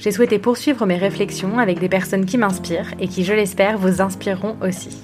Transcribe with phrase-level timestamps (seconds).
[0.00, 4.00] J'ai souhaité poursuivre mes réflexions avec des personnes qui m'inspirent et qui, je l'espère, vous
[4.00, 4.96] inspireront aussi.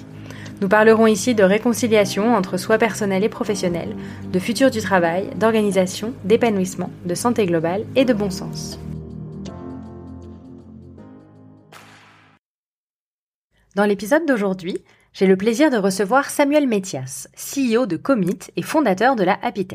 [0.63, 3.95] Nous parlerons ici de réconciliation entre soi personnel et professionnel,
[4.33, 8.81] de futur du travail, d'organisation, d'épanouissement, de santé globale et de bon sens.
[13.75, 14.79] Dans l'épisode d'aujourd'hui,
[15.13, 19.69] j'ai le plaisir de recevoir Samuel Métias, CEO de Commit et fondateur de la Happy.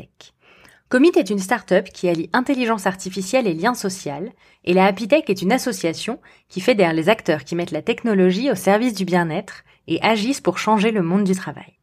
[0.92, 4.30] Commit est une start-up qui allie intelligence artificielle et lien social,
[4.66, 6.20] et la Happy est une association
[6.50, 10.58] qui fédère les acteurs qui mettent la technologie au service du bien-être et agissent pour
[10.58, 11.78] changer le monde du travail.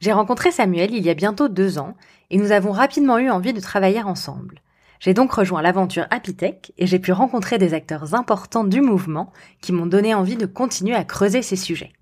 [0.00, 1.96] J'ai rencontré Samuel il y a bientôt deux ans,
[2.28, 4.60] et nous avons rapidement eu envie de travailler ensemble.
[4.98, 6.36] J'ai donc rejoint l'aventure Happy
[6.76, 10.96] et j'ai pu rencontrer des acteurs importants du mouvement qui m'ont donné envie de continuer
[10.96, 11.94] à creuser ces sujets.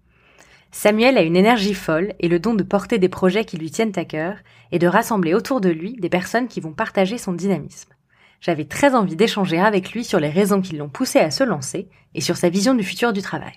[0.70, 3.96] Samuel a une énergie folle et le don de porter des projets qui lui tiennent
[3.96, 4.36] à cœur
[4.70, 7.90] et de rassembler autour de lui des personnes qui vont partager son dynamisme.
[8.40, 11.88] J'avais très envie d'échanger avec lui sur les raisons qui l'ont poussé à se lancer
[12.14, 13.54] et sur sa vision du futur du travail.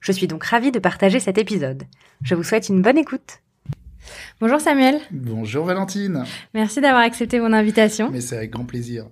[0.00, 1.84] Je suis donc ravie de partager cet épisode.
[2.22, 3.41] Je vous souhaite une bonne écoute.
[4.40, 5.00] Bonjour Samuel.
[5.10, 6.24] Bonjour Valentine.
[6.54, 8.10] Merci d'avoir accepté mon invitation.
[8.10, 9.06] Mais c'est avec grand plaisir.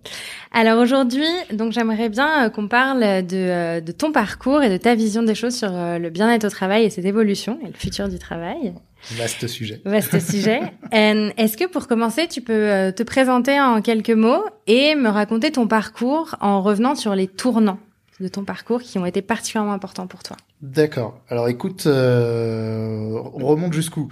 [0.53, 4.77] Alors aujourd'hui, donc j'aimerais bien euh, qu'on parle de, euh, de, ton parcours et de
[4.77, 7.75] ta vision des choses sur euh, le bien-être au travail et cette évolution et le
[7.75, 8.75] futur du travail.
[9.13, 9.81] Vaste sujet.
[9.85, 10.61] Vaste sujet.
[10.93, 15.67] Est-ce que pour commencer, tu peux te présenter en quelques mots et me raconter ton
[15.67, 17.79] parcours en revenant sur les tournants?
[18.21, 21.23] De ton parcours qui ont été particulièrement importants pour toi D'accord.
[21.31, 24.09] Alors écoute, euh, on remonte jusqu'où?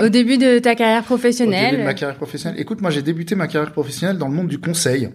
[0.00, 1.66] Au début de ta carrière professionnelle.
[1.66, 2.60] Au début de ma carrière professionnelle.
[2.60, 5.10] Écoute, moi j'ai débuté ma carrière professionnelle dans le monde du conseil,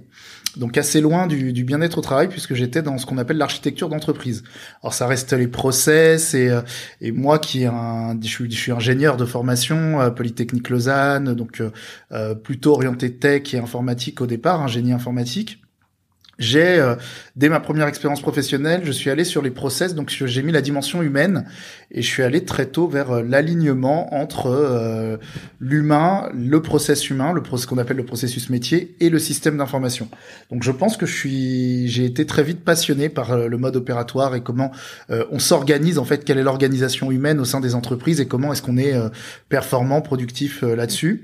[0.55, 3.89] donc assez loin du, du bien-être au travail puisque j'étais dans ce qu'on appelle l'architecture
[3.89, 4.43] d'entreprise.
[4.81, 6.61] Alors ça reste les process et, euh,
[7.01, 11.61] et moi qui un, je suis, je suis ingénieur de formation, euh, Polytechnique Lausanne, donc
[11.61, 15.61] euh, plutôt orienté tech et informatique au départ, un génie informatique
[16.39, 16.95] j'ai euh,
[17.35, 20.61] dès ma première expérience professionnelle, je suis allé sur les process, donc j'ai mis la
[20.61, 21.45] dimension humaine
[21.89, 25.17] et je suis allé très tôt vers euh, l'alignement entre euh,
[25.59, 30.09] l'humain, le process humain, le ce qu'on appelle le processus métier et le système d'information.
[30.51, 34.35] Donc je pense que je suis, j'ai été très vite passionné par le mode opératoire
[34.35, 34.71] et comment
[35.09, 38.61] on s'organise en fait, quelle est l'organisation humaine au sein des entreprises et comment est-ce
[38.61, 38.93] qu'on est
[39.49, 41.23] performant, productif là-dessus.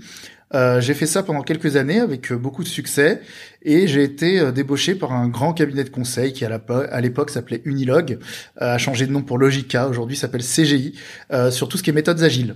[0.55, 3.21] Euh, j'ai fait ça pendant quelques années avec euh, beaucoup de succès
[3.63, 7.61] et j'ai été euh, débauché par un grand cabinet de conseil qui à l'époque s'appelait
[7.65, 8.19] Unilog,
[8.57, 10.93] a changé de nom pour Logica, aujourd'hui s'appelle CGI,
[11.51, 12.55] sur tout ce qui est méthodes agiles.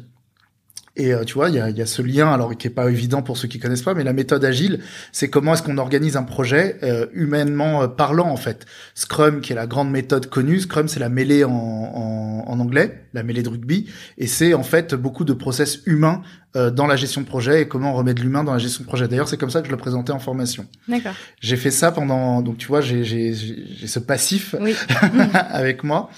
[0.96, 3.22] Et tu vois, il y a, y a, ce lien, alors qui est pas évident
[3.22, 4.80] pour ceux qui connaissent pas, mais la méthode agile,
[5.12, 6.80] c'est comment est-ce qu'on organise un projet
[7.13, 8.66] humainement parlant en fait.
[8.96, 13.03] Scrum, qui est la grande méthode connue, Scrum c'est la mêlée en, en, en, anglais,
[13.13, 13.88] la mêlée de rugby,
[14.18, 17.68] et c'est en fait beaucoup de process humains euh, dans la gestion de projet et
[17.68, 19.07] comment remettre l'humain dans la gestion de projet.
[19.07, 20.66] D'ailleurs, c'est comme ça que je le présentais en formation.
[20.88, 21.13] D'accord.
[21.40, 24.75] J'ai fait ça pendant, donc tu vois, j'ai j'ai j'ai ce passif oui.
[25.34, 26.09] avec moi.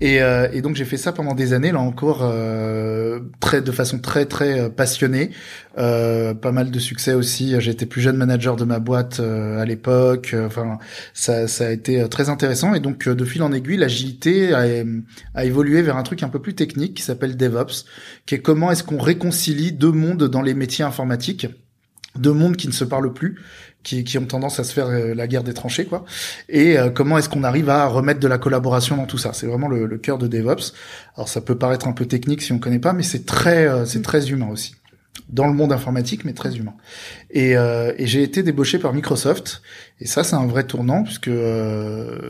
[0.00, 3.70] Et, euh, et, donc j'ai fait ça pendant des années là encore euh, très de
[3.70, 5.30] façon très très euh, passionnée
[5.78, 9.60] euh, pas mal de succès aussi j'ai été plus jeune manager de ma boîte euh,
[9.60, 10.78] à l'époque enfin
[11.14, 14.64] ça, ça a été très intéressant et donc de fil en aiguille l'agilité a,
[15.34, 17.84] a, évolué vers un truc un peu plus technique qui s'appelle DevOps
[18.26, 21.46] qui est comment est-ce qu'on réconcilie deux mondes dans les métiers informatiques
[22.16, 23.36] deux mondes qui ne se parlent plus
[23.82, 26.04] qui, qui, ont tendance à se faire euh, la guerre des tranchées, quoi.
[26.48, 29.32] Et euh, comment est-ce qu'on arrive à remettre de la collaboration dans tout ça?
[29.32, 30.74] C'est vraiment le, le, cœur de DevOps.
[31.16, 33.86] Alors ça peut paraître un peu technique si on connaît pas, mais c'est très, euh,
[33.86, 34.74] c'est très humain aussi.
[35.28, 36.74] Dans le monde informatique, mais très humain.
[37.30, 39.62] Et, et j'ai été débauché par Microsoft.
[40.00, 41.30] Et ça, c'est un vrai tournant puisque,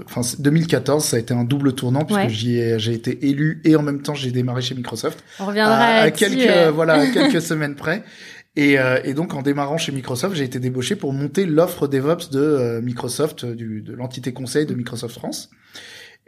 [0.06, 3.76] enfin, 2014, ça a été un double tournant puisque j'y ai, j'ai été élu et
[3.76, 5.24] en même temps j'ai démarré chez Microsoft.
[5.38, 8.02] On reviendra à, à quelques, voilà, à quelques semaines près.
[8.56, 12.30] Et, euh, et, donc en démarrant chez Microsoft, j'ai été débauché pour monter l'offre DevOps
[12.30, 15.50] de euh, Microsoft, du, de l'entité conseil de Microsoft France.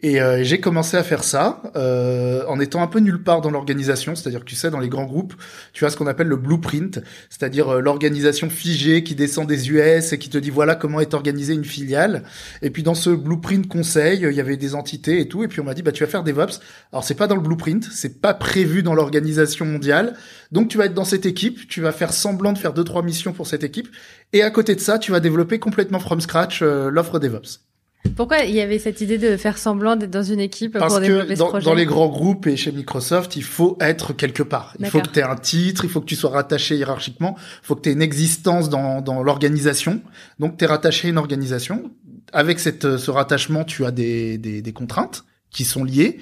[0.05, 3.53] Et euh, j'ai commencé à faire ça euh, en étant un peu nulle part dans
[3.53, 5.35] l'organisation, c'est-à-dire que tu sais, dans les grands groupes,
[5.73, 7.01] tu as ce qu'on appelle le blueprint,
[7.31, 11.15] c'est-à-dire euh, l'organisation figée qui descend des US et qui te dit voilà comment est
[11.15, 12.25] organisée une filiale.
[12.63, 15.61] Et puis dans ce blueprint conseil, il y avait des entités et tout, et puis
[15.61, 16.59] on m'a dit bah tu vas faire DevOps.
[16.93, 20.15] Alors c'est pas dans le blueprint, c'est pas prévu dans l'organisation mondiale,
[20.51, 23.05] donc tu vas être dans cette équipe, tu vas faire semblant de faire deux trois
[23.05, 23.89] missions pour cette équipe,
[24.33, 27.72] et à côté de ça, tu vas développer complètement from scratch l'offre DevOps.
[28.17, 31.01] Pourquoi il y avait cette idée de faire semblant d'être dans une équipe Parce pour
[31.01, 34.13] développer que ce dans, projet dans les grands groupes et chez Microsoft, il faut être
[34.13, 34.75] quelque part.
[34.81, 37.67] Il faut que tu aies un titre, il faut que tu sois rattaché hiérarchiquement, il
[37.67, 40.03] faut que tu aies une existence dans, dans l'organisation.
[40.41, 41.91] Donc tu es rattaché à une organisation.
[42.33, 46.19] Avec cette, euh, ce rattachement, tu as des, des, des contraintes qui sont liées.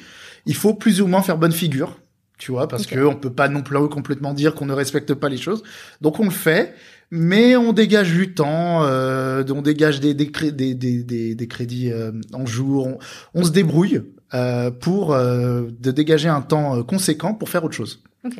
[0.47, 1.99] Il faut plus ou moins faire bonne figure.
[2.39, 2.95] Tu vois, parce Ok.
[2.95, 5.63] que on peut pas non plus complètement dire qu'on ne respecte pas les choses.
[6.01, 6.75] Donc on le fait,
[7.11, 12.13] mais on dégage du temps, euh, on dégage des, des, des, des, des, crédits euh,
[12.33, 12.99] en jour, on,
[13.35, 14.03] on se débrouille
[14.33, 18.03] euh, pour euh, de dégager un temps euh, conséquent pour faire autre chose.
[18.25, 18.35] Ok.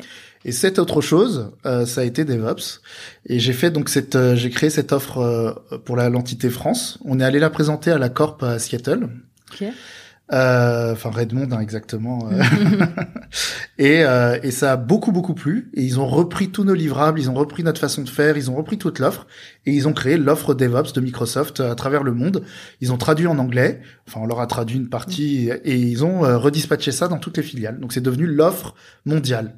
[0.45, 2.81] Et cette autre chose, euh, ça a été DevOps.
[3.27, 5.53] Et j'ai fait donc cette, euh, j'ai créé cette offre euh,
[5.85, 6.97] pour la l'entité France.
[7.05, 9.09] On est allé la présenter à la Corp à Seattle.
[9.51, 9.67] Ok.
[10.33, 12.29] Euh, enfin Redmond hein, exactement.
[12.31, 12.41] euh.
[13.77, 15.69] et, euh, et ça a beaucoup beaucoup plu.
[15.73, 18.49] Et ils ont repris tous nos livrables, ils ont repris notre façon de faire, ils
[18.49, 19.27] ont repris toute l'offre
[19.65, 22.43] et ils ont créé l'offre DevOps de Microsoft à travers le monde.
[22.79, 26.21] Ils ont traduit en anglais, enfin on leur a traduit une partie et ils ont
[26.39, 27.79] redispatché ça dans toutes les filiales.
[27.79, 28.73] Donc c'est devenu l'offre
[29.05, 29.55] mondiale.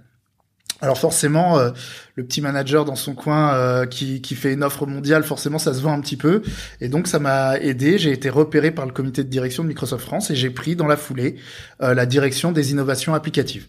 [0.84, 1.72] Alors forcément, euh,
[2.16, 5.74] le petit manager dans son coin euh, qui, qui fait une offre mondiale, forcément ça
[5.74, 6.42] se vend un petit peu.
[6.82, 7.98] Et donc ça m'a aidé.
[7.98, 10.86] J'ai été repéré par le comité de direction de Microsoft France et j'ai pris dans
[10.86, 11.38] la foulée
[11.82, 13.68] euh, la direction des innovations applicatives.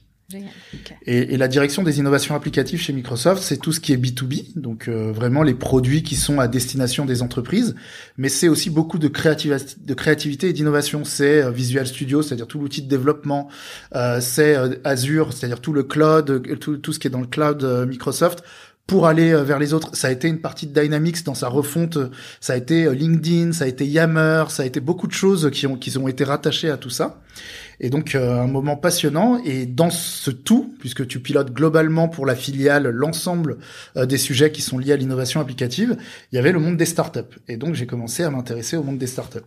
[1.07, 4.89] Et, la direction des innovations applicatives chez Microsoft, c'est tout ce qui est B2B, donc
[4.89, 7.75] euh, vraiment les produits qui sont à destination des entreprises,
[8.17, 11.05] mais c'est aussi beaucoup de, créativité, et d'innovation.
[11.05, 13.49] C'est euh, Visual Studio, c'est-à-dire tout l'outil de développement,
[13.95, 17.27] euh, c'est euh, Azure, c'est-à-dire tout le cloud, euh, tout, ce qui est dans le
[17.27, 18.43] cloud Microsoft
[18.87, 19.97] pour aller vers les autres.
[19.97, 21.99] Ça a été une partie de Dynamics dans sa refonte,
[22.41, 25.67] ça a été LinkedIn, ça a été Yammer, ça a été beaucoup de choses qui
[25.67, 27.23] ont été rattachées à tout ça.
[27.81, 29.41] Et donc euh, un moment passionnant.
[29.45, 33.59] Et dans ce tout, puisque tu pilotes globalement pour la filiale l'ensemble
[33.97, 35.97] euh, des sujets qui sont liés à l'innovation applicative,
[36.33, 37.21] il y avait le monde des startups.
[37.49, 39.39] Et donc j'ai commencé à m'intéresser au monde des startups.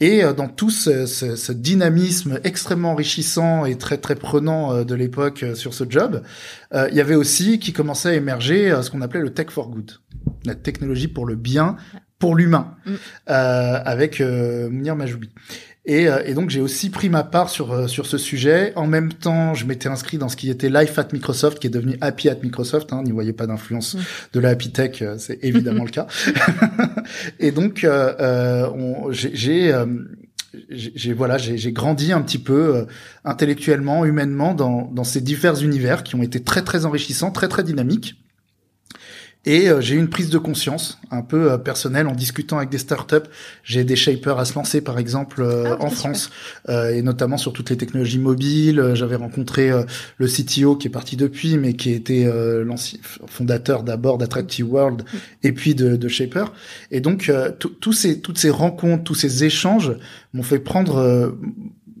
[0.00, 4.84] Et euh, dans tout ce, ce- ce dynamisme extrêmement enrichissant et très très prenant euh,
[4.84, 6.22] de l'époque euh, sur ce job,
[6.74, 9.50] euh, il y avait aussi qui commençait à émerger euh, ce qu'on appelait le tech
[9.50, 9.92] for good,
[10.44, 11.76] la technologie pour le bien,
[12.18, 12.90] pour l'humain, Mm.
[13.30, 15.30] euh, avec euh, Mounir Majoubi.
[15.84, 18.72] Et, euh, et donc j'ai aussi pris ma part sur euh, sur ce sujet.
[18.76, 21.70] En même temps, je m'étais inscrit dans ce qui était Life at Microsoft, qui est
[21.70, 22.92] devenu Happy at Microsoft.
[22.92, 23.98] Hein, N'y voyez pas d'influence Mm.
[24.34, 26.06] de la Happy Tech, euh, c'est évidemment le cas.
[27.40, 29.72] et donc on- j'ai
[30.70, 32.84] j'ai, voilà j'ai j'ai grandi un petit peu euh,
[33.24, 37.62] intellectuellement, humainement dans dans ces divers univers qui ont été très très enrichissants, très très
[37.64, 38.21] dynamiques.
[39.44, 42.70] Et euh, j'ai eu une prise de conscience un peu euh, personnelle en discutant avec
[42.70, 43.28] des startups.
[43.64, 45.92] J'ai des shapers à se lancer, par exemple, euh, Ah, en super.
[45.98, 46.30] France,
[46.68, 48.78] euh, et notamment sur toutes les technologies mobiles.
[48.78, 49.82] Euh, J'avais rencontré euh,
[50.18, 52.64] le CTO qui est parti depuis, mais qui était euh,
[53.26, 55.02] fondateur d'abord d'Attractive World
[55.42, 56.52] et puis de, de Shaper.
[56.92, 59.92] Et donc, euh, tous ces, toutes ces rencontres, tous ces échanges
[60.32, 60.96] m'ont fait prendre...
[60.98, 61.30] euh,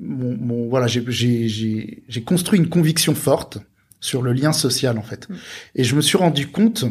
[0.04, 1.02] mon, mon- voilà, j'ai
[2.24, 3.58] construit une conviction forte
[4.00, 5.28] sur le lien social, en fait.
[5.28, 5.34] Mm.
[5.76, 6.84] Et je me suis rendu compte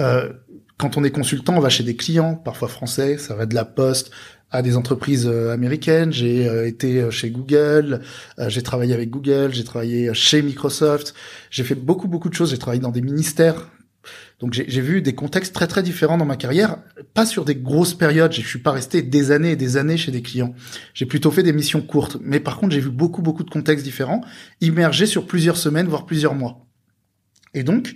[0.00, 0.32] euh,
[0.78, 3.64] quand on est consultant, on va chez des clients, parfois français, ça va de la
[3.64, 4.10] poste
[4.50, 6.12] à des entreprises euh, américaines.
[6.12, 8.00] J'ai euh, été chez Google,
[8.48, 11.14] j'ai travaillé avec Google, j'ai travaillé chez Microsoft,
[11.50, 12.50] j'ai fait beaucoup beaucoup de choses.
[12.50, 13.70] J'ai travaillé dans des ministères.
[14.38, 16.76] Donc j'ai j'ai vu des contextes très très différents dans ma carrière,
[17.14, 18.32] pas sur des grosses périodes.
[18.32, 20.54] Je suis pas resté des années et des années chez des clients.
[20.92, 22.18] J'ai plutôt fait des missions courtes.
[22.20, 24.20] Mais par contre, j'ai vu beaucoup beaucoup de contextes différents,
[24.60, 26.66] immergés sur plusieurs semaines voire plusieurs mois.
[27.54, 27.94] Et donc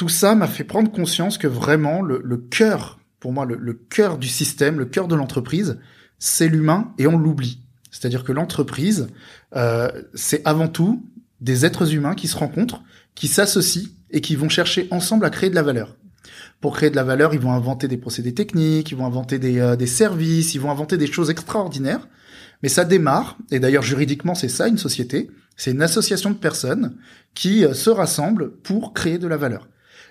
[0.00, 3.74] tout ça m'a fait prendre conscience que vraiment le, le cœur, pour moi, le, le
[3.74, 5.78] cœur du système, le cœur de l'entreprise,
[6.18, 7.60] c'est l'humain et on l'oublie.
[7.90, 9.08] C'est-à-dire que l'entreprise,
[9.56, 11.04] euh, c'est avant tout
[11.42, 12.82] des êtres humains qui se rencontrent,
[13.14, 15.98] qui s'associent et qui vont chercher ensemble à créer de la valeur.
[16.62, 19.58] Pour créer de la valeur, ils vont inventer des procédés techniques, ils vont inventer des,
[19.60, 22.08] euh, services, ils vont inventer des choses extraordinaires.
[22.62, 26.96] Mais ça démarre, et d'ailleurs juridiquement c'est ça une société, c'est une association de personnes
[27.34, 29.68] qui euh, se rassemblent pour créer de la valeur.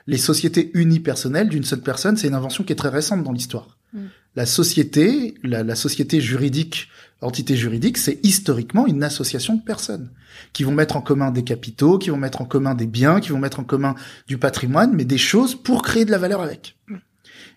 [0.10, 3.78] Les sociétés unipersonnelles d'une seule personne, c'est une invention qui est très récente dans l'histoire.
[3.94, 4.00] Mm.
[4.36, 6.90] La société, la, la société juridique,
[7.22, 10.10] l'entité juridique, c'est historiquement une association de personnes
[10.52, 13.30] qui vont mettre en commun des capitaux, qui vont mettre en commun des biens, qui
[13.30, 13.94] vont mettre en commun
[14.26, 16.76] du patrimoine, mais des choses pour créer de la valeur avec.
[16.88, 16.96] Mm.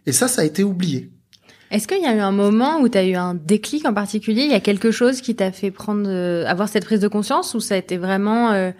[0.05, 1.11] Et ça, ça a été oublié.
[1.71, 4.43] Est-ce qu'il y a eu un moment où tu as eu un déclic en particulier?
[4.43, 7.55] Il y a quelque chose qui t'a fait prendre, euh, avoir cette prise de conscience
[7.55, 8.73] ou ça a été vraiment euh,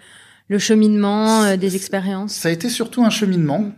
[0.47, 3.71] le cheminement euh, des expériences Ça a été surtout un cheminement.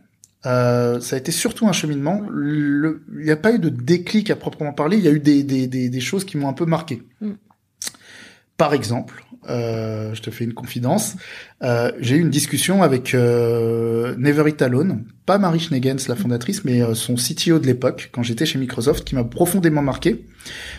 [0.45, 2.22] Euh, ça a été surtout un cheminement.
[2.29, 4.98] Il n'y a pas eu de déclic à proprement parler.
[4.98, 7.01] Il y a eu des, des, des, des choses qui m'ont un peu marqué.
[7.22, 7.31] Mm.
[8.57, 11.15] Par exemple, euh, je te fais une confidence.
[11.65, 16.63] Euh, j'ai eu une discussion avec euh, Never It Alone, pas Marie Schnegens, la fondatrice,
[16.65, 20.24] mais euh, son CTO de l'époque, quand j'étais chez Microsoft, qui m'a profondément marqué,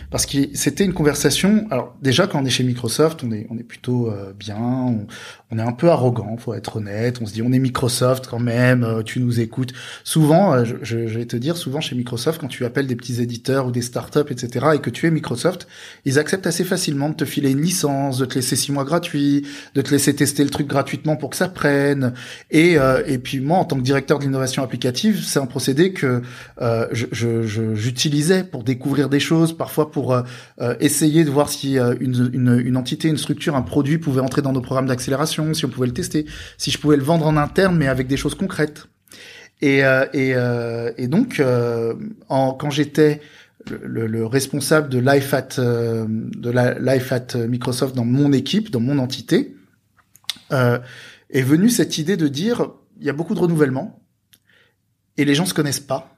[0.09, 1.67] parce que c'était une conversation.
[1.69, 5.07] Alors déjà, quand on est chez Microsoft, on est on est plutôt euh, bien, on,
[5.51, 7.19] on, est un peu arrogant, faut être honnête.
[7.21, 9.73] On se dit, on est Microsoft quand même, euh, tu nous écoutes.
[10.05, 13.67] Souvent, je, je, vais te dire, souvent chez Microsoft, quand tu appelles des petits éditeurs
[13.67, 15.67] ou des startups, etc., et que tu es Microsoft,
[16.05, 19.45] ils acceptent assez facilement de te filer une licence, de te laisser six mois gratuits,
[19.75, 22.13] de te laisser tester le truc gratuitement pour que ça prenne.
[22.51, 24.27] Et et puis moi, en tant que directeur de
[24.61, 26.21] applicative, c'est un procédé que
[26.61, 30.21] euh, j'utilisais pour découvrir des choses, parfois pour euh,
[30.61, 34.41] euh, essayer de voir si une, une, une, entité, une structure, un produit pouvait entrer
[34.41, 36.25] dans nos programmes d'accélération, si on pouvait le tester,
[36.57, 38.85] si je pouvais le vendre en interne, mais avec des choses concrètes.
[39.61, 39.79] Et,
[40.13, 40.35] et,
[40.97, 41.41] et donc,
[42.29, 43.21] en, quand j'étais
[43.83, 48.79] le, le, responsable de Life at de la Life at Microsoft dans mon équipe, dans
[48.79, 49.56] mon entité,
[50.51, 54.01] est venue cette idée de dire il y a beaucoup de renouvellement
[55.17, 56.17] et les gens se connaissent pas.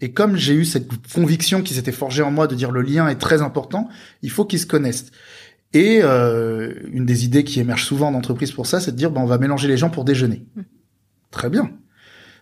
[0.00, 3.08] Et comme j'ai eu cette conviction qui s'était forgée en moi de dire le lien
[3.08, 3.88] est très important,
[4.22, 5.06] il faut qu'ils se connaissent.
[5.72, 9.10] Et euh, une des idées qui émerge souvent en entreprise pour ça, c'est de dire
[9.10, 10.44] ben, on va mélanger les gens pour déjeuner.
[10.54, 10.62] Mmh.
[11.30, 11.70] Très bien.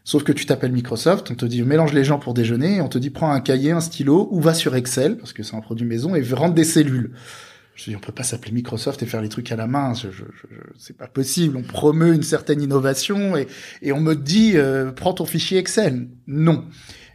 [0.05, 2.88] Sauf que tu t'appelles Microsoft, on te dit mélange les gens pour déjeuner, et on
[2.88, 5.61] te dit prends un cahier, un stylo, ou va sur Excel, parce que c'est un
[5.61, 7.12] produit maison, et rentre des cellules.
[7.75, 9.95] Je dis, on peut pas s'appeler Microsoft et faire les trucs à la main.
[9.95, 10.47] Je, je, je
[10.78, 11.57] c'est pas possible.
[11.57, 13.49] On promeut une certaine innovation et,
[13.83, 16.07] et on me dit, euh, prends ton fichier Excel.
[16.28, 16.64] Non.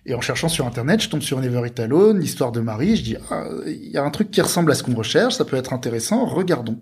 [0.06, 2.98] Et en cherchant sur Internet, je tombe sur Never It Alone, l'histoire de Marie.
[2.98, 5.36] Je dis, ah, il y a un truc qui ressemble à ce qu'on recherche.
[5.36, 6.26] Ça peut être intéressant.
[6.26, 6.80] Regardons.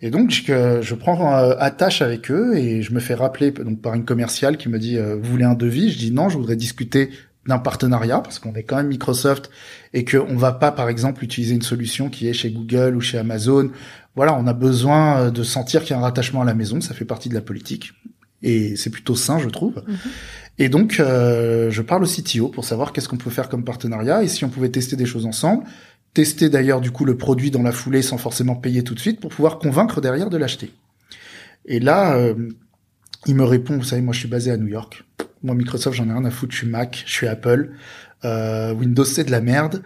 [0.00, 3.82] Et donc, je, je prends euh, attache avec eux et je me fais rappeler donc
[3.82, 5.90] par une commerciale qui me dit, euh, vous voulez un devis?
[5.90, 7.10] Je dis non, je voudrais discuter
[7.48, 9.50] d'un partenariat parce qu'on est quand même Microsoft
[9.92, 13.18] et qu'on va pas par exemple utiliser une solution qui est chez Google ou chez
[13.18, 13.70] Amazon.
[14.14, 16.80] Voilà, on a besoin euh, de sentir qu'il y a un rattachement à la maison,
[16.80, 17.92] ça fait partie de la politique
[18.42, 19.82] et c'est plutôt sain, je trouve.
[19.86, 19.96] Mhm.
[20.58, 24.22] Et donc, euh, je parle au CTO pour savoir qu'est-ce qu'on peut faire comme partenariat
[24.22, 25.64] et si on pouvait tester des choses ensemble.
[26.14, 29.20] Tester d'ailleurs du coup le produit dans la foulée sans forcément payer tout de suite
[29.20, 30.72] pour pouvoir convaincre derrière de l'acheter.
[31.66, 32.34] Et là, euh,
[33.26, 35.04] il me répond, vous savez, moi je suis basé à New York.
[35.42, 36.52] Moi, Microsoft, j'en ai rien à foutre.
[36.52, 37.70] Je suis Mac, je suis Apple.
[38.24, 39.82] Euh, Windows, c'est de la merde.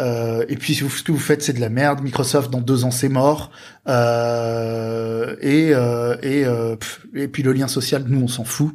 [0.00, 2.02] Euh, et puis ce que vous faites, c'est de la merde.
[2.02, 3.50] Microsoft, dans deux ans, c'est mort.
[3.88, 6.76] Euh, et euh, et, euh,
[7.14, 8.74] et puis le lien social, nous, on s'en fout.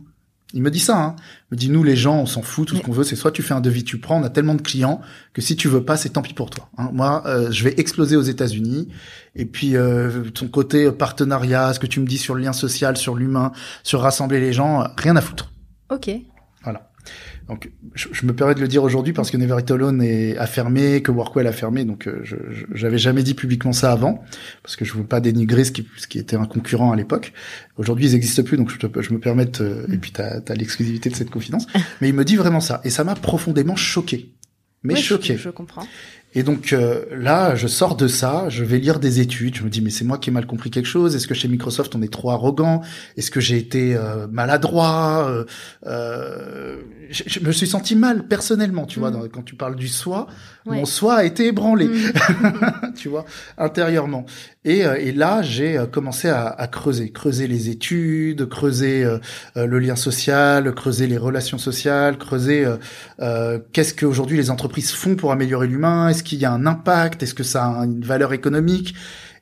[0.54, 0.98] Il me dit ça.
[0.98, 1.16] Hein.
[1.52, 2.68] Il me dit nous, les gens, on s'en fout.
[2.68, 4.22] Tout ce qu'on veut, c'est soit tu fais un devis, tu prends.
[4.22, 5.02] On a tellement de clients
[5.34, 6.70] que si tu veux pas, c'est tant pis pour toi.
[6.78, 6.92] Hein.
[6.94, 8.88] Moi, euh, je vais exploser aux États-Unis.
[9.36, 9.76] Et puis
[10.34, 13.52] ton côté partenariat, ce que tu me dis sur le lien social, sur l'humain,
[13.84, 15.52] sur rassembler les gens, rien à foutre.
[15.90, 16.10] Ok.
[16.64, 16.90] Voilà.
[17.48, 20.48] Donc, je, me permets de le dire aujourd'hui parce que Never It Alone est, a
[20.48, 21.86] fermé, que Workwell a fermé.
[21.86, 22.36] Donc, euh, je
[22.74, 24.24] j'avais jamais dit publiquement ça avant
[24.64, 27.34] parce que je veux pas dénigrer ce qui, ce qui était un concurrent à l'époque.
[27.78, 30.56] Aujourd'hui, ils n'existent plus, donc je, te, je me permets de, et puis t'as as,
[30.56, 31.68] l'exclusivité de cette confidence.
[32.02, 34.32] Mais il me dit vraiment ça et ça m'a profondément choqué.
[34.82, 35.38] Mais choqué.
[35.38, 35.88] je comprends.
[36.36, 39.70] Et donc euh, là, je sors de ça, je vais lire des études, je me
[39.70, 42.02] dis mais c'est moi qui ai mal compris quelque chose, est-ce que chez Microsoft on
[42.02, 42.82] est trop arrogant,
[43.16, 45.46] est-ce que j'ai été euh, maladroit, euh,
[45.88, 46.76] euh
[47.10, 49.30] je, me suis senti mal personnellement, tu vois, mm.
[49.30, 50.28] quand tu parles du soi,
[50.66, 52.94] mon soi a été ébranlé, mm.
[52.96, 53.26] tu vois,
[53.58, 54.26] intérieurement.
[54.64, 59.06] Et, et là, j'ai commencé à, à, creuser, creuser les études, creuser
[59.56, 62.66] le lien social, creuser les relations sociales, creuser
[63.74, 67.24] qu'est-ce qu'aujourd'hui les entreprises font pour améliorer l'humain, qu'il y a un impact?
[67.24, 68.96] Est-ce que ça a une valeur économique?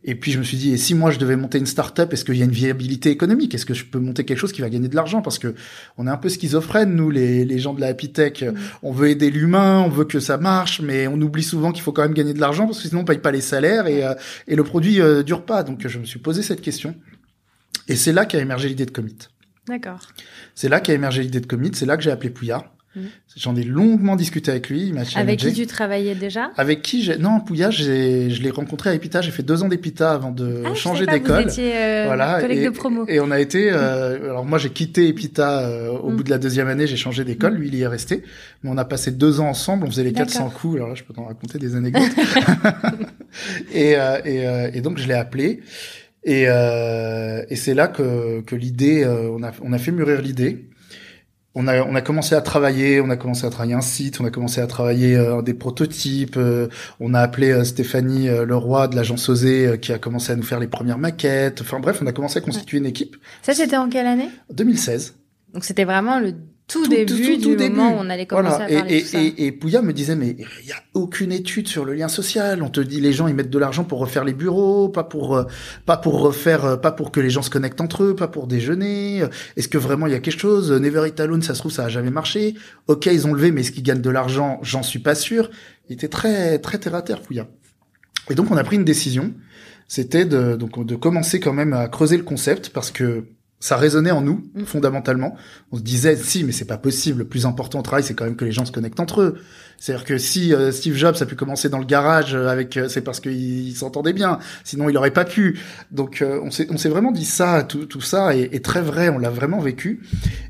[0.06, 2.26] Et puis je me suis dit, et si moi je devais monter une start-up, est-ce
[2.26, 3.56] qu'il y a une viabilité économique?
[3.56, 5.22] Est-ce que je peux monter quelque chose qui va gagner de l'argent?
[5.22, 5.56] Parce que
[5.98, 8.42] on est un peu schizophrènes, nous, les, les gens de la Happy Tech.
[8.42, 8.54] Mm.
[8.84, 11.94] On veut aider l'humain, on veut que ça marche, mais on oublie souvent qu'il faut
[11.94, 14.14] quand même gagner de l'argent parce que sinon on paye pas les salaires et, euh,
[14.48, 15.64] et le produit euh, dure pas.
[15.64, 16.96] Donc je me suis posé cette question.
[17.88, 19.18] Et c'est là qu'a émergé l'idée de Commit.
[19.68, 20.02] D'accord.
[20.56, 21.72] C'est là qu'a émergé l'idée de Commit.
[21.74, 22.72] C'est là que j'ai appelé Pouya.
[22.96, 23.02] Mm.
[23.38, 24.90] J'en ai longuement discuté avec lui.
[24.90, 26.52] Il avec qui tu travaillais déjà?
[26.58, 29.22] Avec qui j'ai non Pouya, j'ai je l'ai rencontré à Epita.
[29.22, 31.48] J'ai fait deux ans d'Epita avant de ah, changer d'école.
[31.58, 33.06] Euh, voilà, collègue et, de promo.
[33.08, 33.72] Et on a été.
[33.72, 36.16] Euh, alors moi j'ai quitté Epita euh, au mm.
[36.16, 36.86] bout de la deuxième année.
[36.86, 37.56] J'ai changé d'école.
[37.56, 38.24] Lui il y est resté.
[38.64, 39.86] Mais on a passé deux ans ensemble.
[39.86, 40.76] On faisait les 400 coups.
[40.76, 42.04] Alors là je peux t'en raconter des anecdotes.
[43.74, 45.62] et, euh, et, euh, et donc je l'ai appelé.
[46.26, 50.70] Et, et c'est là que, que l'idée, on a, on a fait mûrir l'idée
[51.56, 54.26] on a, on a commencé à travailler, on a commencé à travailler un site, on
[54.26, 56.68] a commencé à travailler euh, des prototypes, euh,
[57.00, 60.60] on a appelé euh, Stéphanie Leroy de l'agence Osée qui a commencé à nous faire
[60.60, 61.62] les premières maquettes.
[61.62, 63.18] Enfin bref, on a commencé à constituer une équipe.
[63.42, 64.30] Ça c'était en quelle année?
[64.52, 65.16] 2016.
[65.54, 66.34] Donc c'était vraiment le
[66.68, 69.22] tout, début du moment où on allait commencer à parler et, tout ça.
[69.22, 72.64] Et, et Pouya me disait mais il y a aucune étude sur le lien social.
[72.64, 75.36] On te dit les gens ils mettent de l'argent pour refaire les bureaux, pas pour
[75.36, 75.44] euh,
[75.86, 78.48] pas pour refaire, euh, pas pour que les gens se connectent entre eux, pas pour
[78.48, 79.24] déjeuner.
[79.58, 80.72] Est-ce que vraiment il y a quelque chose?
[80.72, 82.56] Never It Alone, ça se trouve ça a jamais marché.
[82.88, 84.60] Ok ils ont levé, mais est-ce qu'ils gagnent de l'argent?
[84.62, 85.50] J'en suis pas sûr.
[85.90, 87.48] Il était très très terre à terre Pouya.
[88.30, 89.34] Et donc on a pris une décision.
[89.88, 93.26] C'était de donc de commencer quand même à creuser le concept parce que
[93.64, 94.64] ça résonnait en nous Mm.
[94.66, 95.38] fondamentalement.
[95.72, 97.20] On se disait si mais c'est pas possible.
[97.20, 99.40] Le plus important au travail c'est quand même que les gens se connectent entre eux.
[99.80, 102.90] C'est-à-dire que si euh, Steve Jobs a pu commencer dans le garage euh, avec euh,
[102.90, 103.32] c'est parce qu'il
[103.70, 104.40] il s'entendait bien.
[104.66, 105.60] Sinon il aurait pas pu.
[105.92, 108.82] Donc euh, on s'est on s'est vraiment dit ça tout tout ça est, est très
[108.82, 109.08] vrai.
[109.08, 110.02] On l'a vraiment vécu.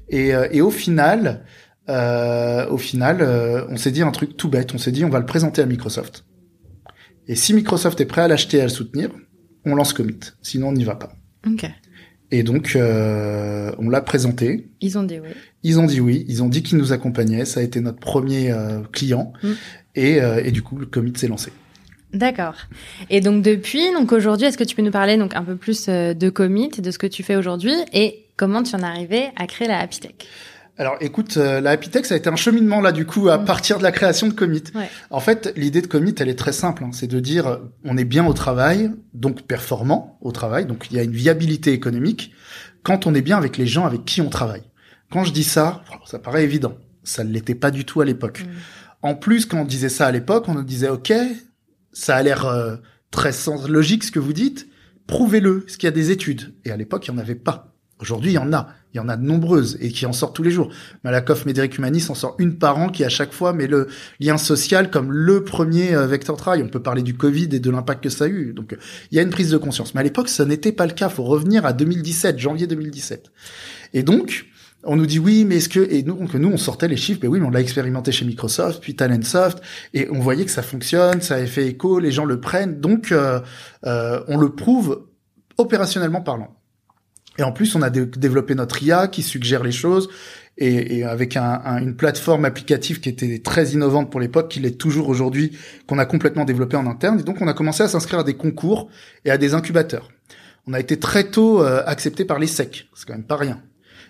[0.10, 1.46] Et et au final
[1.90, 3.22] euh, au final
[3.70, 4.74] on s'est dit un truc tout bête.
[4.74, 6.26] On s'est dit on va le présenter à Microsoft.
[7.28, 9.10] Et si Microsoft est prêt à l'acheter et à le soutenir,
[9.66, 10.20] on lance Commit.
[10.42, 11.14] Sinon on n'y va pas.
[11.48, 11.70] Ok.
[12.34, 14.66] Et donc, euh, on l'a présenté.
[14.82, 15.30] Ils ont dit oui.
[15.62, 16.26] Ils ont dit oui.
[16.28, 17.46] Ils ont dit qu'ils nous accompagnaient.
[17.46, 19.34] Ça a été notre premier euh, client.
[19.44, 19.52] Mm.
[19.94, 21.54] Et, euh, et du coup, le commit s'est lancé.
[22.12, 22.56] D'accord.
[23.12, 25.88] Et donc depuis, donc aujourd'hui, est-ce que tu peux nous parler donc un peu plus
[25.88, 29.46] de Commit, de ce que tu fais aujourd'hui et comment tu en es arrivé à
[29.46, 30.14] créer la Happy Tech?
[30.78, 33.38] Alors, écoute, euh, la Happy Tech, ça a été un cheminement là, du coup, à
[33.38, 33.46] Mm.
[33.46, 34.64] partir de la création de Commit.
[34.74, 34.90] Ouais.
[35.12, 36.84] En fait, l'idée de Commit, elle est très simple.
[36.84, 36.90] hein.
[36.94, 40.98] C'est de dire, euh, on est bien au travail, donc performant au travail, donc il
[40.98, 42.34] y a une viabilité économique
[42.82, 44.64] quand on est bien avec les gens avec qui on travaille.
[45.12, 46.76] Quand je dis ça, ça paraît évident.
[47.04, 48.44] Ça ne l'était pas du tout à l'époque.
[48.44, 48.50] Mm.
[49.04, 51.14] En plus, quand on disait ça à l'époque, on nous disait OK,
[51.92, 52.78] ça a l'air euh,
[53.12, 53.32] très
[53.68, 54.68] logique ce que vous dites.
[55.06, 55.66] Prouvez-le.
[55.68, 57.76] Est-ce qu'il y a des études Et à l'époque, il y en avait pas.
[58.00, 58.70] Aujourd'hui, il y en a.
[58.94, 60.70] Il y en a de nombreuses et qui en sortent tous les jours.
[61.04, 63.88] Malakoff, Médéric Humanis en sort une par an qui à chaque fois met le
[64.20, 66.64] lien social comme le premier euh, vecteur de travail.
[66.64, 68.54] On peut parler du Covid et de l'impact que ça a eu.
[68.54, 68.78] Donc, euh,
[69.12, 69.94] il y a une prise de conscience.
[69.96, 71.10] Mais à l'époque, ça n'était pas le cas.
[71.10, 73.32] Faut revenir à 2017, janvier 2017.
[73.94, 74.46] Et donc,
[74.84, 77.30] on nous dit oui, mais est-ce que et nous nous on sortait les chiffres, mais
[77.30, 79.62] oui, mais on l'a expérimenté chez Microsoft, puis Talentsoft,
[79.94, 83.12] et on voyait que ça fonctionne, ça avait fait écho, les gens le prennent, donc
[83.12, 83.40] euh,
[83.86, 85.06] euh, on le prouve
[85.58, 86.56] opérationnellement parlant.
[87.38, 90.10] Et en plus, on a dé- développé notre IA qui suggère les choses,
[90.58, 94.60] et, et avec un, un- une plateforme applicative qui était très innovante pour l'époque, qui
[94.60, 97.20] l'est toujours aujourd'hui, qu'on a complètement développé en interne.
[97.20, 98.90] Et donc, on a commencé à s'inscrire à des concours
[99.26, 100.10] et à des incubateurs.
[100.68, 103.62] On a été très tôt euh, accepté par les SEC, c'est quand même pas rien.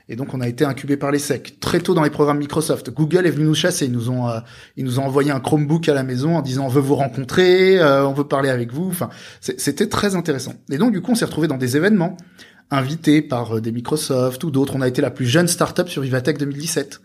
[0.10, 2.92] Et donc on a été incubé par les SEC très tôt dans les programmes Microsoft.
[2.92, 4.40] Google est venu nous chasser, ils nous ont euh,
[4.76, 7.80] ils nous ont envoyé un Chromebook à la maison en disant on veut vous rencontrer,
[7.80, 8.86] euh, on veut parler avec vous.
[8.90, 9.10] Enfin,
[9.40, 10.56] c'était très intéressant.
[10.70, 12.18] Et donc du coup on s'est retrouvé dans des événements
[12.72, 14.76] invités par euh, des Microsoft ou d'autres.
[14.76, 17.02] On a été la plus jeune startup sur Vivatech 2017.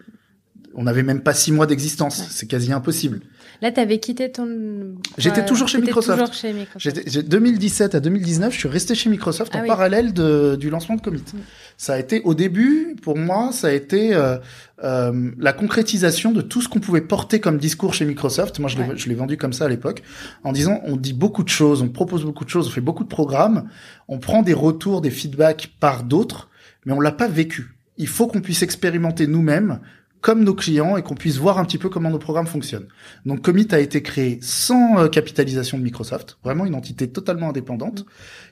[0.75, 2.27] On n'avait même pas six mois d'existence, Ouais.
[2.31, 3.21] c'est quasi impossible.
[3.61, 4.95] Là, tu avais quitté ton.
[5.19, 6.19] J'étais toujours chez Microsoft.
[6.19, 6.79] Toujours chez Microsoft.
[6.97, 9.67] J'étais j'ai- 2017 à 2019, je suis resté chez Microsoft Ah en oui.
[9.67, 11.23] parallèle de, du lancement de Commit.
[11.35, 11.39] Mm.
[11.77, 14.37] Ça a été au début, pour moi, ça a été euh,
[14.85, 18.61] euh, la concrétisation de tout ce qu'on pouvait porter comme discours chez Microsoft.
[18.61, 18.97] Moi, je l'ai Ouais.
[18.97, 20.03] je l'ai vendu comme ça à l'époque,
[20.45, 23.03] en disant on dit beaucoup de choses, on propose beaucoup de choses, on fait beaucoup
[23.05, 23.69] de programmes,
[24.07, 26.49] on prend des retours, des feedbacks par d'autres,
[26.87, 27.75] mais on l'a pas vécu.
[27.97, 29.81] Il faut qu'on puisse expérimenter nous-mêmes
[30.21, 32.89] comme nos clients et qu'on puisse voir un petit peu comment nos programmes fonctionnent.
[33.27, 38.05] Donc Commit a été créé sans euh, capitalisation de Microsoft, vraiment une entité totalement indépendante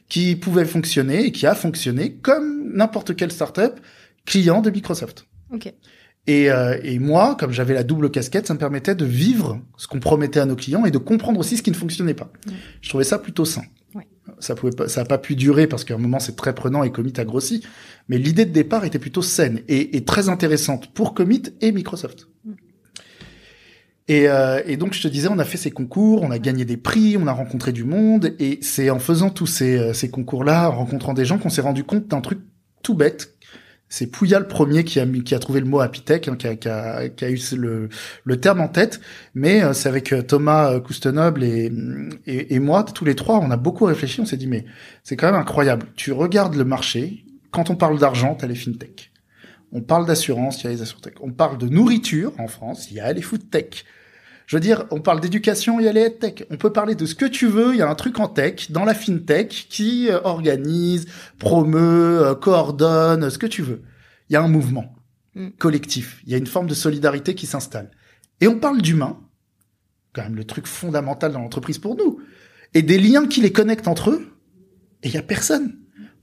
[0.08, 3.80] qui pouvait fonctionner et qui a fonctionné comme n'importe quelle startup
[4.24, 5.26] client de Microsoft.
[5.52, 5.72] Ok.
[6.26, 9.86] Et, euh, et moi, comme j'avais la double casquette, ça me permettait de vivre ce
[9.86, 12.30] qu'on promettait à nos clients et de comprendre aussi ce qui ne fonctionnait pas.
[12.46, 12.54] Ouais.
[12.80, 13.62] Je trouvais ça plutôt sain.
[14.38, 16.82] Ça pouvait pas, ça a pas pu durer parce qu'à un moment c'est très prenant
[16.82, 17.62] et Commit a grossi,
[18.08, 22.28] mais l'idée de départ était plutôt saine et, et très intéressante pour Commit et Microsoft.
[22.44, 22.52] Mm.
[24.08, 26.64] Et, euh, et donc je te disais, on a fait ces concours, on a gagné
[26.64, 30.10] des prix, on a rencontré du monde, et c'est en faisant tous ces, euh, ces
[30.10, 32.38] concours-là, en rencontrant des gens, qu'on s'est rendu compte d'un truc
[32.82, 33.35] tout bête.
[33.88, 36.56] C'est Pouya le premier qui a qui a trouvé le mot Tech, hein, qui, a,
[36.56, 37.88] qui, a, qui a eu le,
[38.24, 39.00] le terme en tête,
[39.34, 41.70] mais euh, c'est avec euh, Thomas euh, Coustenoble et,
[42.26, 44.64] et, et moi, tous les trois, on a beaucoup réfléchi, on s'est dit, mais
[45.04, 45.86] c'est quand même incroyable.
[45.94, 49.12] Tu regardes le marché, quand on parle d'argent, t'as les fintech.
[49.72, 51.14] On parle d'assurance, il y a les assurtech.
[51.20, 53.84] On parle de nourriture en France, il y a les food tech.
[54.46, 56.44] Je veux dire, on parle d'éducation, il y a les tech.
[56.50, 58.70] On peut parler de ce que tu veux, il y a un truc en tech,
[58.70, 61.06] dans la fintech, qui euh, organise,
[61.38, 63.82] promeut, euh, coordonne, ce que tu veux.
[64.28, 64.96] Il y a un mouvement
[65.36, 65.50] Mm.
[65.58, 67.90] collectif, il y a une forme de solidarité qui s'installe.
[68.40, 69.20] Et on parle d'humain,
[70.14, 72.20] quand même le truc fondamental dans l'entreprise pour nous,
[72.72, 74.32] et des liens qui les connectent entre eux,
[75.02, 75.76] et il y a personne.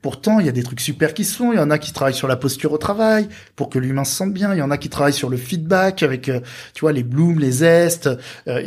[0.04, 1.54] Pourtant, il y a des trucs super qui se font.
[1.54, 4.14] Il y en a qui travaillent sur la posture au travail pour que l'humain se
[4.14, 4.54] sente bien.
[4.54, 6.42] Il y en a qui travaillent sur le feedback avec, euh,
[6.74, 8.10] tu vois, les blooms, les zestes.
[8.50, 8.62] Euh,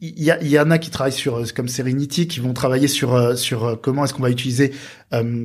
[0.00, 3.78] Il y, en a qui travaillent sur, euh, comme Serenity, qui vont travailler sur sur
[3.82, 4.72] comment est-ce qu'on va utiliser
[5.12, 5.44] euh,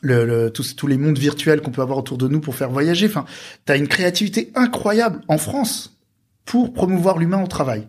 [0.00, 2.70] le, le tous, tous les mondes virtuels qu'on peut avoir autour de nous pour faire
[2.70, 3.06] voyager.
[3.06, 3.26] Enfin,
[3.66, 5.98] t'as une créativité incroyable en France
[6.46, 7.88] pour promouvoir l'humain au travail.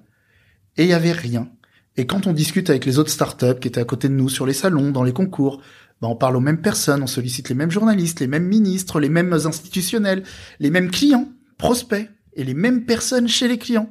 [0.75, 1.47] Et il y avait rien.
[1.95, 4.45] Et quand on discute avec les autres startups qui étaient à côté de nous sur
[4.45, 5.61] les salons, dans les concours,
[6.03, 9.07] ben on parle aux mêmes personnes, on sollicite les mêmes journalistes, les mêmes ministres, les
[9.07, 10.23] mêmes institutionnels,
[10.59, 13.89] les mêmes clients, prospects, et les mêmes personnes chez les clients.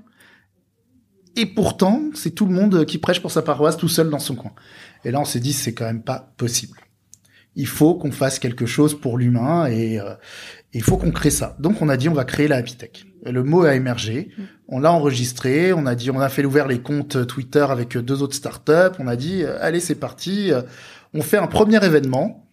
[1.37, 4.35] Et pourtant, c'est tout le monde qui prêche pour sa paroisse tout seul dans son
[4.35, 4.53] coin.
[5.07, 6.79] Et là, on s'est dit, c'est quand même pas possible.
[7.57, 10.15] Il faut qu'on fasse quelque chose pour l'humain et euh,
[10.75, 11.57] il faut qu'on crée ça.
[11.61, 13.07] Donc, on a dit, on va créer la Happy Tech.
[13.25, 14.31] Le mot a émergé.
[14.69, 15.73] On l'a enregistré.
[15.73, 18.97] On a dit, on a fait ouvert les comptes Twitter avec deux autres startups.
[18.99, 20.51] On a dit, euh, allez, c'est parti.
[21.15, 22.49] On fait un premier événement.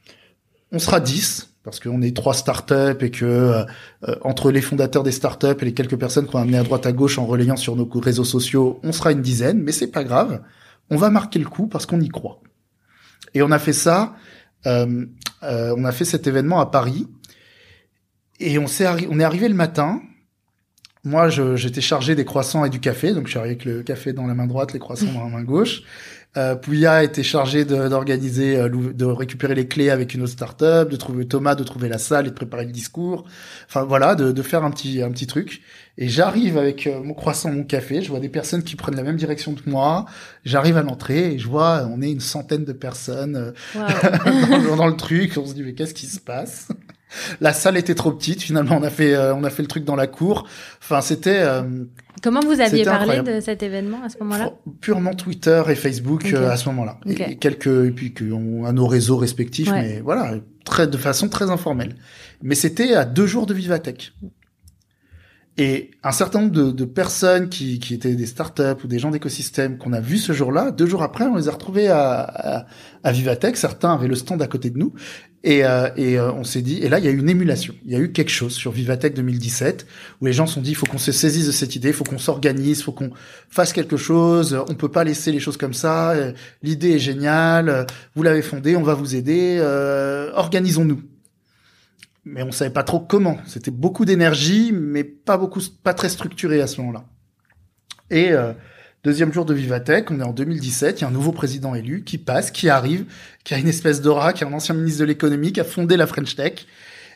[0.72, 3.66] On sera 10 parce qu'on est trois startups et que euh,
[4.22, 6.92] entre les fondateurs des startups et les quelques personnes qu'on a amené à droite à
[6.92, 10.42] gauche en relayant sur nos réseaux sociaux, on sera une dizaine, mais c'est pas grave.
[10.90, 12.42] On va marquer le coup parce qu'on y croit.
[13.34, 14.16] Et on a fait ça.
[14.66, 15.06] Euh,
[15.44, 17.08] euh, on a fait cet événement à Paris
[18.40, 20.02] et on s'est on est arrivé le matin.
[21.06, 24.12] Moi, j'étais chargé des croissants et du café, donc je suis arrivé avec le café
[24.12, 25.84] dans la main droite, les croissants dans la main gauche.
[26.38, 30.96] Euh, Pouya était chargé d'organiser, euh, de, récupérer les clés avec une autre startup, de
[30.96, 33.26] trouver Thomas, de trouver la salle et de préparer le discours.
[33.68, 35.64] Enfin voilà, de, de faire un petit un petit truc.
[36.02, 38.02] Et j'arrive avec euh, mon croissant, mon café.
[38.02, 40.06] Je vois des personnes qui prennent la même direction que moi.
[40.46, 44.96] J'arrive à l'entrée et je vois, on est une centaine de personnes euh, dans, le
[44.96, 45.34] truc.
[45.36, 46.70] On se dit mais qu'est-ce qui se passe?
[47.42, 48.42] La salle était trop petite.
[48.42, 50.48] Finalement, on a fait, on a fait le truc dans la cour.
[50.82, 51.44] Enfin, c'était.
[52.22, 54.52] Comment vous aviez parlé de cet événement à ce moment-là?
[54.82, 57.00] Purement Twitter et Facebook euh, à ce moment-là.
[57.06, 58.14] Et quelques et puis
[58.66, 60.34] à nos réseaux respectifs, mais voilà,
[60.66, 61.96] très de façon très informelle.
[62.42, 64.14] Mais c'était à deux jours de Vivatech.
[65.58, 69.12] Et un certain nombre de, de personnes qui, qui, étaient des startups ou des gens
[69.12, 72.66] d'écosystème qu'on a vu ce jour-là, deux jours après, on les a retrouvés à, à,
[73.04, 73.58] à, Vivatech.
[73.58, 74.94] Certains avaient le stand à côté de nous.
[75.44, 77.74] Et, euh, et euh, on s'est dit, et là, il y a eu une émulation.
[77.86, 79.88] Il y a eu quelque chose sur Vivatech 2017
[80.22, 81.94] où les gens se sont dit, il faut qu'on se saisisse de cette idée, il
[81.94, 83.12] faut qu'on s'organise, il faut qu'on
[83.50, 84.62] fasse quelque chose.
[84.68, 86.14] On peut pas laisser les choses comme ça.
[86.62, 87.88] L'idée est géniale.
[88.16, 89.58] Vous l'avez fondée, on va vous aider.
[89.60, 91.02] Euh, organisons-nous
[92.26, 93.38] mais on savait pas trop comment.
[93.48, 97.06] C'était beaucoup d'énergie, mais pas beaucoup, pas très structuré à ce moment-là.
[98.12, 98.54] Et euh,
[99.04, 102.04] deuxième jour de Vivatech, on est en 2017, il y a un nouveau président élu
[102.04, 103.06] qui passe, qui arrive,
[103.44, 105.98] qui a une espèce d'aura, qui est un ancien ministre de l'économie, qui a fondé
[105.98, 106.66] la French Tech,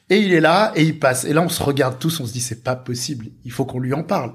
[0.10, 1.26] et il est là et il passe.
[1.26, 3.80] Et là, on se regarde tous, on se dit c'est pas possible, il faut qu'on
[3.80, 4.34] lui en parle.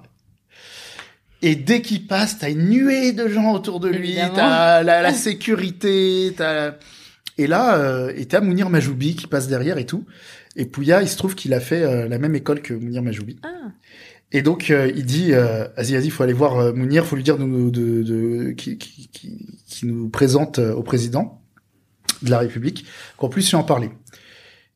[1.40, 5.12] Et dès qu'il passe, t'as une nuée de gens autour de lui, t'as la, la
[5.12, 6.72] sécurité, t'as
[7.38, 10.04] et là, euh, et t'as Mounir Majoubi qui passe derrière et tout.
[10.56, 13.36] Et Pouya, il se trouve qu'il a fait euh, la même école que Mounir Majoubi.
[13.44, 13.70] Ah.
[14.30, 17.22] Et donc euh, il dit, euh, vas-y, vas-y, faut aller voir euh, Mounir, faut lui
[17.22, 21.40] dire de, de, de, qui, qui, qui, nous présente au président
[22.22, 22.84] de la République,
[23.16, 23.90] qu'on puisse lui en parler.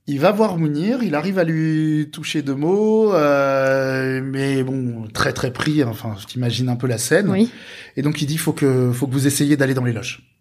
[0.07, 5.53] Il va voir Mounir, il arrive à lui toucher deux mots, mais bon, très très
[5.53, 5.85] pris.
[5.85, 7.29] Enfin, t'imagines un peu la scène.
[7.29, 7.51] Oui.
[7.97, 10.33] Et donc il dit, faut que, faut que vous essayiez d'aller dans les loges.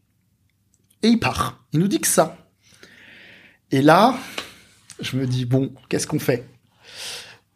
[1.03, 1.63] Et il part.
[1.73, 2.37] Il nous dit que ça.
[3.71, 4.15] Et là,
[4.99, 6.47] je me dis bon, qu'est-ce qu'on fait?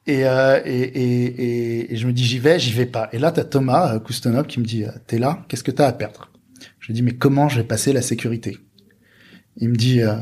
[0.07, 3.09] Euh, et, et, et, et, je me dis j'y vais, j'y vais pas.
[3.11, 5.93] Et là, t'as Thomas euh, qui me dit euh, t'es là, qu'est-ce que t'as à
[5.93, 6.31] perdre?
[6.79, 8.57] Je lui dis mais comment je vais passer la sécurité?
[9.57, 10.19] Il me dit euh,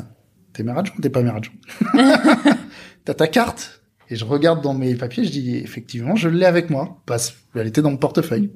[0.53, 1.55] t'es maire adjoint, t'es pas maire adjoint.
[3.05, 6.69] t'as ta carte Et je regarde dans mes papiers, je dis effectivement, je l'ai avec
[6.69, 8.51] moi, parce qu'elle était dans mon portefeuille.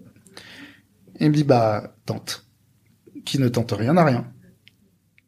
[1.20, 2.46] Et il me dit bah tente.
[3.26, 4.32] Qui ne tente rien n'a rien.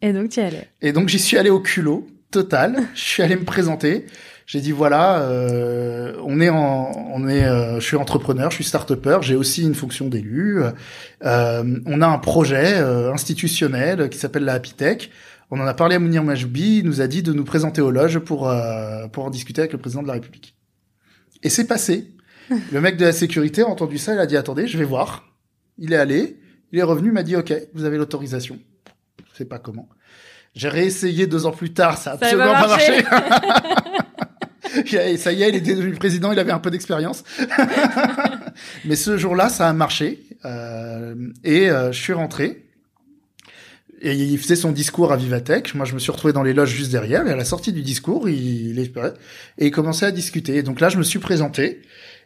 [0.02, 0.70] Et donc tu y allais.
[0.82, 2.84] Et donc j'y suis allé au culot total.
[2.96, 4.06] je suis allé me présenter.
[4.50, 8.64] J'ai dit voilà, euh, on est en, on est, euh, je suis entrepreneur, je suis
[8.64, 10.64] start-upper, j'ai aussi une fonction d'élu.
[11.24, 15.12] Euh, on a un projet euh, institutionnel qui s'appelle la Happy Tech.
[15.52, 17.92] On en a parlé à Mounir Majoubi, il nous a dit de nous présenter aux
[17.92, 20.56] loges pour euh, pour en discuter avec le président de la République.
[21.44, 22.16] Et c'est passé.
[22.72, 25.26] Le mec de la sécurité a entendu ça, il a dit attendez, je vais voir.
[25.78, 26.40] Il est allé,
[26.72, 28.58] il est revenu, m'a dit ok, vous avez l'autorisation.
[29.32, 29.90] Je sais pas comment.
[30.56, 33.04] J'ai réessayé deux ans plus tard, ça a absolument pas marché.
[35.18, 37.24] ça y est, il était devenu président, il avait un peu d'expérience.
[38.86, 40.24] Mais ce jour-là, ça a marché.
[40.46, 42.66] Euh, et euh, je suis rentré.
[44.02, 45.76] Et il faisait son discours à Vivatech.
[45.76, 47.28] Moi, je me suis retrouvé dans les loges juste derrière.
[47.28, 49.14] Et à la sortie du discours, il, espérait.
[49.58, 50.56] Et il commençait à discuter.
[50.56, 51.82] Et donc là, je me suis présenté.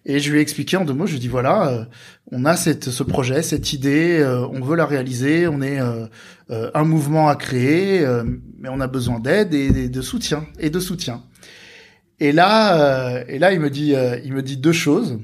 [0.06, 1.86] Et je lui ai expliqué en deux mots, je lui ai dit voilà, euh,
[2.32, 6.08] on a cette, ce projet, cette idée, euh, on veut la réaliser, on est euh,
[6.49, 8.06] un mouvement à créer,
[8.60, 11.23] mais on a besoin d'aide et, de soutien et de soutien.
[12.19, 15.19] Et là, et là, il me dit, il me dit deux choses.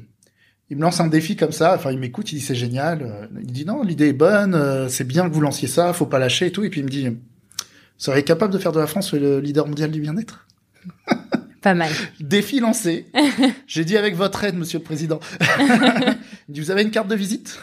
[0.69, 1.73] Il me lance un défi comme ça.
[1.75, 3.29] Enfin, il m'écoute, il dit c'est génial.
[3.41, 6.47] Il dit non, l'idée est bonne, c'est bien que vous lanciez ça, faut pas lâcher
[6.47, 6.63] et tout.
[6.63, 7.07] Et puis il me dit
[7.99, 10.47] Seriez capable de faire de la France le leader mondial du bien-être?
[11.61, 11.91] Pas mal.
[12.21, 13.07] Défi lancé.
[13.67, 15.19] J'ai dit avec votre aide, Monsieur le Président.
[16.47, 17.59] Il dit, vous avez une carte de visite?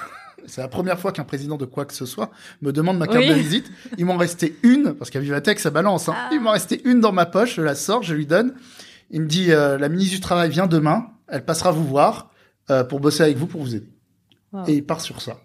[0.46, 3.26] C'est la première fois qu'un président de quoi que ce soit me demande ma carte
[3.26, 3.72] de visite.
[3.96, 6.08] Il m'en restait une, parce qu'à Vivatech, ça balance.
[6.10, 6.14] Hein.
[6.14, 6.28] Ah.
[6.32, 8.52] Il m'en restait une dans ma poche, je la sors, je lui donne.
[9.10, 12.30] Il me dit, euh, la ministre du Travail vient demain, elle passera vous voir
[12.70, 13.90] euh, pour bosser avec vous, pour vous aider.
[14.66, 15.38] Et il part sur ça.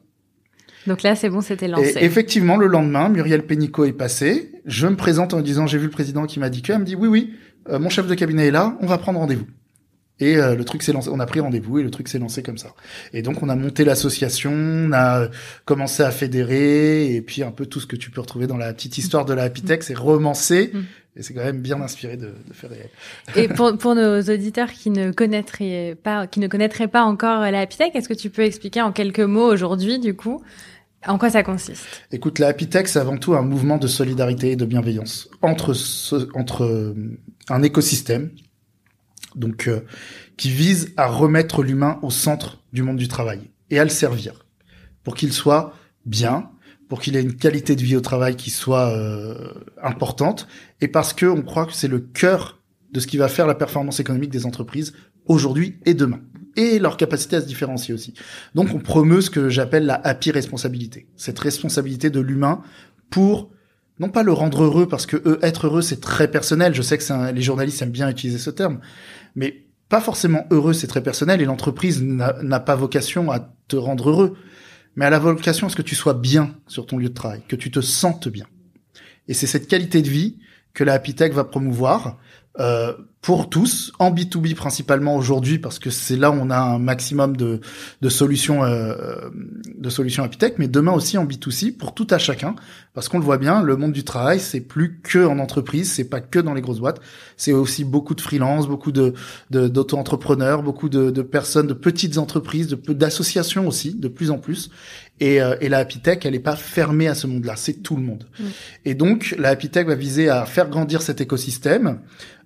[0.88, 1.94] Donc là, c'est bon, c'était lancé.
[1.98, 4.52] Et effectivement, le lendemain, Muriel Pénicaud est passée.
[4.66, 6.72] Je me présente en disant, j'ai vu le président qui m'a dit que.
[6.72, 7.34] Elle me dit, oui, oui,
[7.70, 9.48] euh, mon chef de cabinet est là, on va prendre rendez-vous.
[10.20, 12.44] Et euh, le truc s'est lancé, on a pris rendez-vous et le truc s'est lancé
[12.44, 12.76] comme ça.
[13.12, 15.30] Et donc on a monté l'association, on a
[15.66, 18.72] commencé à fédérer et puis un peu tout ce que tu peux retrouver dans la
[18.72, 20.74] petite histoire de la Happy Tech, c'est romancé.
[21.16, 22.90] Et c'est quand même bien inspiré de, de faire réel.
[23.36, 27.60] Et pour, pour nos auditeurs qui ne connaîtraient pas, qui ne connaîtraient pas encore la
[27.60, 30.42] Happy Tech, est-ce que tu peux expliquer en quelques mots aujourd'hui, du coup,
[31.06, 31.86] en quoi ça consiste?
[32.12, 35.74] Écoute, la Happy Tech, c'est avant tout un mouvement de solidarité et de bienveillance entre
[35.74, 36.94] ce, entre euh,
[37.50, 38.32] un écosystème
[39.36, 39.82] donc euh,
[40.38, 44.46] qui vise à remettre l'humain au centre du monde du travail et à le servir
[45.04, 45.74] pour qu'il soit
[46.06, 46.50] bien,
[46.92, 50.46] pour qu'il ait une qualité de vie au travail qui soit euh, importante.
[50.82, 52.60] Et parce que on croit que c'est le cœur
[52.92, 54.92] de ce qui va faire la performance économique des entreprises
[55.26, 56.20] aujourd'hui et demain.
[56.58, 58.14] Et leur capacité à se différencier aussi.
[58.56, 62.62] Donc on promeut ce que j'appelle la happy responsabilité, cette responsabilité de l'humain
[63.10, 63.52] pour
[64.00, 66.76] non pas le rendre heureux parce que eux, être heureux c'est très personnel.
[66.76, 68.82] Je sais que les journalistes aiment bien utiliser ce terme,
[69.38, 71.42] mais pas forcément heureux, c'est très personnel.
[71.42, 74.36] Et l'entreprise n'a pas vocation à te rendre heureux,
[74.96, 77.42] mais à la vocation à ce que tu sois bien sur ton lieu de travail,
[77.48, 78.46] que tu te sentes bien?
[79.28, 80.38] Et c'est cette qualité de vie
[80.74, 82.18] que la Happy Tech va promouvoir
[82.60, 86.80] euh, pour tous, en B2B principalement aujourd'hui, parce que c'est là où on a un
[86.80, 87.62] maximum de,
[88.02, 89.30] de solutions euh,
[89.78, 92.56] de solutions Apitech, mais demain aussi en B2C pour tout à chacun,
[92.96, 96.10] parce qu'on le voit bien, le monde du travail, c'est plus que en entreprise, c'est
[96.10, 97.00] pas que dans les grosses boîtes,
[97.38, 99.14] c'est aussi beaucoup de freelance, beaucoup de
[99.52, 104.72] d'auto-entrepreneurs, beaucoup de, de, personnes, de petites entreprises, de d'associations aussi, de plus en plus,
[105.20, 107.96] et, euh, et la Happy Tech, elle n'est pas fermée à ce monde-là, c'est tout
[107.96, 108.26] le monde.
[108.86, 112.00] Et donc, la Happy Tech va viser à faire grandir cet écosystème,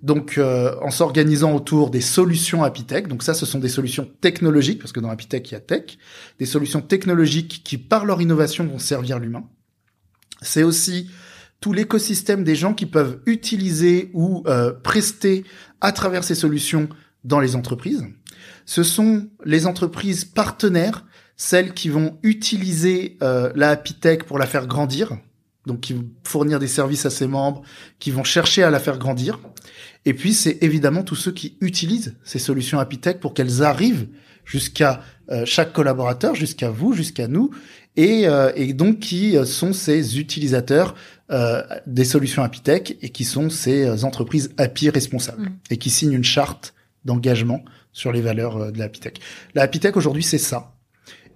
[0.03, 3.07] donc euh, en s'organisant autour des solutions Happy Tech.
[3.07, 5.59] Donc ça, ce sont des solutions technologiques, parce que dans Happy Tech, il y a
[5.59, 5.97] tech,
[6.39, 9.43] des solutions technologiques qui, par leur innovation, vont servir l'humain.
[10.41, 11.09] C'est aussi
[11.61, 15.45] tout l'écosystème des gens qui peuvent utiliser ou euh, prester
[15.81, 16.89] à travers ces solutions
[17.23, 18.05] dans les entreprises.
[18.65, 21.05] Ce sont les entreprises partenaires
[21.37, 25.17] celles qui vont utiliser euh, la Happy Tech pour la faire grandir,
[25.65, 27.61] donc qui vont fournir des services à ses membres,
[27.99, 29.39] qui vont chercher à la faire grandir.
[30.05, 34.07] Et puis c'est évidemment tous ceux qui utilisent ces solutions Happy Tech pour qu'elles arrivent
[34.45, 35.01] jusqu'à
[35.31, 37.49] euh, chaque collaborateur, jusqu'à vous, jusqu'à nous,
[37.95, 40.95] et, euh, et, donc qui sont ces utilisateurs
[41.87, 45.59] des solutions Happy Tech et qui sont ces entreprises Happy responsables mmh.
[45.71, 49.13] et qui signent une charte d'engagement sur les valeurs de la Happy Tech.
[49.55, 50.74] La Happy Tech aujourd'hui c'est ça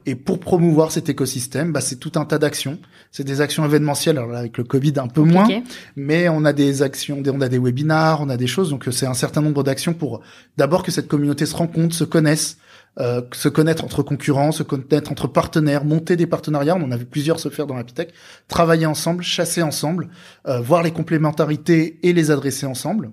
[0.05, 2.79] et pour promouvoir cet écosystème, bah, c'est tout un tas d'actions.
[3.11, 4.17] C'est des actions événementielles.
[4.17, 5.47] Alors là, avec le Covid, un peu moins,
[5.95, 8.69] mais on a des actions, on a des webinars, on a des choses.
[8.69, 10.21] Donc c'est un certain nombre d'actions pour
[10.57, 12.57] d'abord que cette communauté se rencontre, se connaisse,
[12.99, 16.75] euh, se connaître entre concurrents, se connaître entre partenaires, monter des partenariats.
[16.75, 18.13] On en a vu plusieurs se faire dans l'Apitech.
[18.47, 20.09] Travailler ensemble, chasser ensemble,
[20.47, 23.11] euh, voir les complémentarités et les adresser ensemble.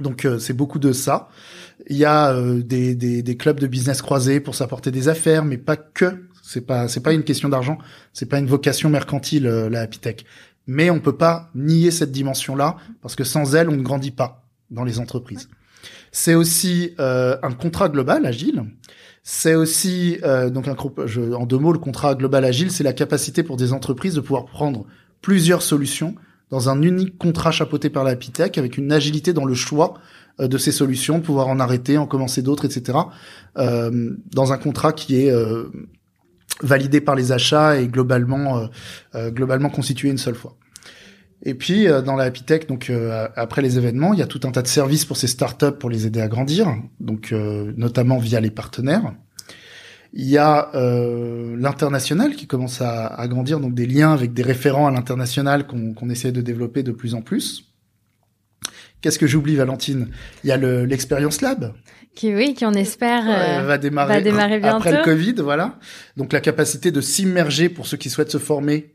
[0.00, 1.28] Donc euh, c'est beaucoup de ça.
[1.88, 5.44] Il y a euh, des, des, des, clubs de business croisés pour s'apporter des affaires,
[5.44, 6.26] mais pas que.
[6.42, 7.78] C'est pas c'est pas une question d'argent.
[8.12, 10.00] C'est pas une vocation mercantile euh, la Happy.
[10.66, 14.44] Mais on peut pas nier cette dimension-là parce que sans elle, on ne grandit pas
[14.70, 15.48] dans les entreprises.
[16.10, 18.64] C'est aussi un contrat global agile.
[19.22, 20.18] C'est aussi
[20.50, 23.72] donc un je, en deux mots le contrat global agile, c'est la capacité pour des
[23.72, 24.86] entreprises de pouvoir prendre
[25.20, 26.16] plusieurs solutions
[26.50, 29.94] dans un unique contrat chapeauté par la Tech avec une agilité dans le choix
[30.40, 32.98] euh, de ces solutions, de pouvoir en arrêter, en commencer d'autres, etc.
[33.58, 35.70] Euh, dans un contrat qui est euh,
[36.62, 38.68] validé par les achats et globalement
[39.14, 40.56] euh, globalement constitué une seule fois.
[41.42, 42.90] Et puis dans la Happy Tech, donc
[43.36, 45.90] après les événements, il y a tout un tas de services pour ces startups pour
[45.90, 47.32] les aider à grandir, donc
[47.76, 49.12] notamment via les partenaires.
[50.18, 54.42] Il y a euh, l'international qui commence à, à, grandir, donc des liens avec des
[54.42, 57.64] référents à l'international qu'on essaie de développer de plus en plus.
[59.02, 60.08] Qu'est-ce que j'oublie, Valentine?
[60.42, 61.74] Il y a l'expérience lab.
[62.14, 64.78] Qui oui, qui on espère euh, va démarrer, va démarrer bientôt.
[64.78, 65.78] après le Covid, voilà.
[66.16, 68.94] Donc la capacité de s'immerger pour ceux qui souhaitent se former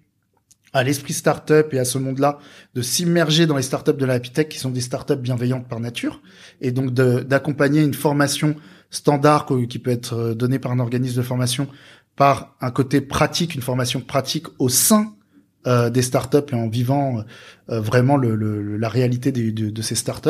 [0.74, 2.40] à l'esprit startup et à ce monde-là,
[2.74, 5.80] de s'immerger dans les startups de la Happy Tech qui sont des startups bienveillantes par
[5.80, 6.22] nature,
[6.62, 8.56] et donc d'accompagner une formation
[8.92, 11.68] standard qui peut être euh, donné par un organisme de formation
[12.16, 15.14] par un côté pratique, une formation pratique au sein
[15.66, 17.24] euh, des startups et en vivant
[17.70, 20.30] euh, vraiment la réalité de, de, ces startups.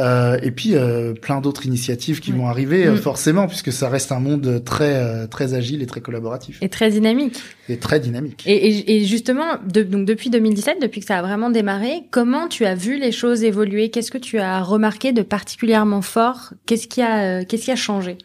[0.00, 2.98] Euh, et puis euh, plein d'autres initiatives qui vont arriver euh, mm.
[2.98, 6.58] forcément puisque ça reste un monde très très agile et très collaboratif.
[6.62, 7.38] Et très dynamique.
[7.68, 8.42] Et très dynamique.
[8.46, 12.48] Et, et, et justement de, donc depuis 2017 depuis que ça a vraiment démarré comment
[12.48, 13.90] tu as vu les choses évoluer?
[13.90, 16.54] Qu'est-ce que tu as remarqué de particulièrement fort?
[16.66, 18.16] Qu'est-ce qui a qu'est-ce qui a changé?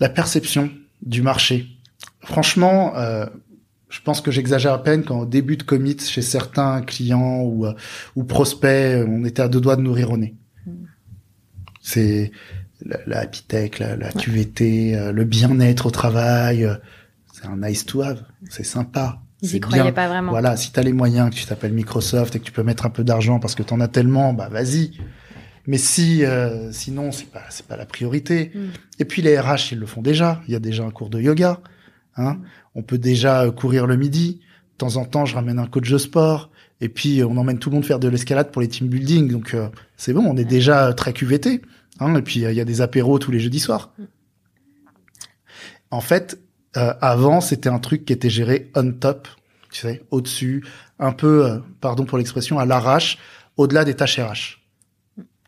[0.00, 0.70] La perception
[1.02, 1.66] du marché.
[2.20, 2.94] Franchement
[3.90, 7.66] je pense que j'exagère à peine quand au début de commit chez certains clients ou,
[8.16, 10.34] ou prospects, on était à deux doigts de nourrir au nez.
[11.88, 12.32] C'est
[12.84, 16.64] la, la happy tech, la, la QVT, euh, le bien-être au travail.
[16.64, 16.74] Euh,
[17.32, 18.22] c'est un nice to have.
[18.50, 19.22] C'est sympa.
[19.40, 20.32] Ils y croyaient pas vraiment.
[20.32, 22.84] Voilà, si tu as les moyens, que tu t'appelles Microsoft et que tu peux mettre
[22.84, 24.98] un peu d'argent parce que tu en as tellement, bah vas-y.
[25.66, 28.50] Mais si euh, sinon c'est pas c'est pas la priorité.
[28.54, 28.58] Mm.
[28.98, 30.42] Et puis les RH ils le font déjà.
[30.46, 31.60] Il y a déjà un cours de yoga.
[32.16, 32.38] Hein.
[32.74, 34.40] On peut déjà courir le midi.
[34.74, 36.50] De temps en temps, je ramène un coach de sport.
[36.80, 39.30] Et puis on emmène tout le monde faire de l'escalade pour les team building.
[39.30, 39.56] Donc
[39.96, 41.62] c'est bon, on est déjà très QVT.
[42.00, 43.92] Hein, et puis il y a des apéros tous les jeudis soirs.
[43.98, 44.04] Mm.
[45.90, 46.38] En fait,
[46.76, 49.28] euh, avant c'était un truc qui était géré on top,
[49.70, 50.64] tu sais, au-dessus,
[50.98, 53.18] un peu, euh, pardon pour l'expression, à l'arrache,
[53.56, 54.60] au-delà des tâches RH,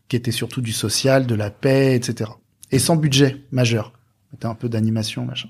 [0.09, 2.31] qui étaient surtout du social, de la paix, etc.
[2.71, 3.93] Et sans budget majeur,
[4.31, 5.49] c'était un peu d'animation, machin.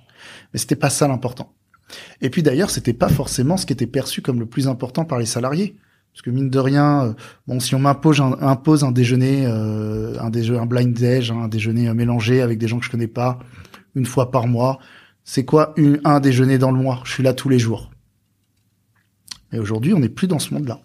[0.53, 1.53] Mais c'était pas ça l'important.
[2.21, 5.19] Et puis d'ailleurs, c'était pas forcément ce qui était perçu comme le plus important par
[5.19, 5.77] les salariés.
[6.13, 7.13] Parce que mine de rien, euh,
[7.47, 11.49] bon, si on m'impose un, impose un déjeuner, euh, un, un blind déj, hein, un
[11.49, 13.39] déjeuner euh, mélangé avec des gens que je connais pas,
[13.95, 14.79] une fois par mois,
[15.25, 17.01] c'est quoi un déjeuner dans le mois?
[17.05, 17.91] Je suis là tous les jours.
[19.53, 20.81] Et aujourd'hui, on n'est plus dans ce monde-là.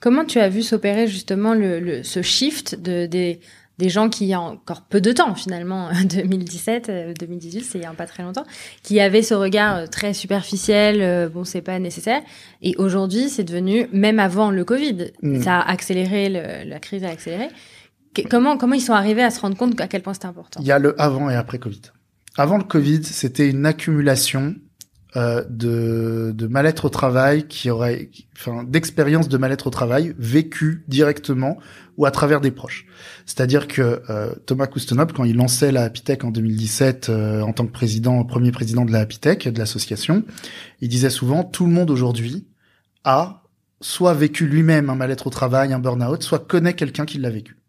[0.00, 3.40] Comment tu as vu s'opérer justement le, ce shift de, des,
[3.80, 7.78] des gens qui, il y a encore peu de temps finalement, 2017, 2018, euh, c'est
[7.78, 8.44] il y a pas très longtemps,
[8.82, 12.22] qui avaient ce regard euh, très superficiel, euh, bon c'est pas nécessaire.
[12.62, 15.42] Et aujourd'hui, c'est devenu, même avant le Covid, mm.
[15.42, 17.48] ça a accéléré, la crise a accéléré.
[18.30, 20.60] comment, comment ils sont arrivés à se rendre compte à quel point c'était important?
[20.60, 21.82] Il y a le avant et après Covid.
[22.36, 24.54] Avant le Covid, c'était une accumulation
[25.16, 30.84] euh, de, de mal-être au travail qui aurait, enfin, d'expérience de mal-être au travail vécu
[30.86, 31.58] directement
[31.96, 32.86] ou à travers des proches.
[33.26, 37.66] C'est-à-dire que euh, Thomas Kustenop, quand il lançait la Tech en 2017 euh, en tant
[37.66, 40.22] que président, premier président de la Tech, de l'association,
[40.80, 42.46] il disait souvent tout le monde aujourd'hui
[43.02, 43.42] a
[43.80, 47.59] soit vécu lui-même un mal-être au travail, un burn-out, soit connaît quelqu'un qui l'a vécu.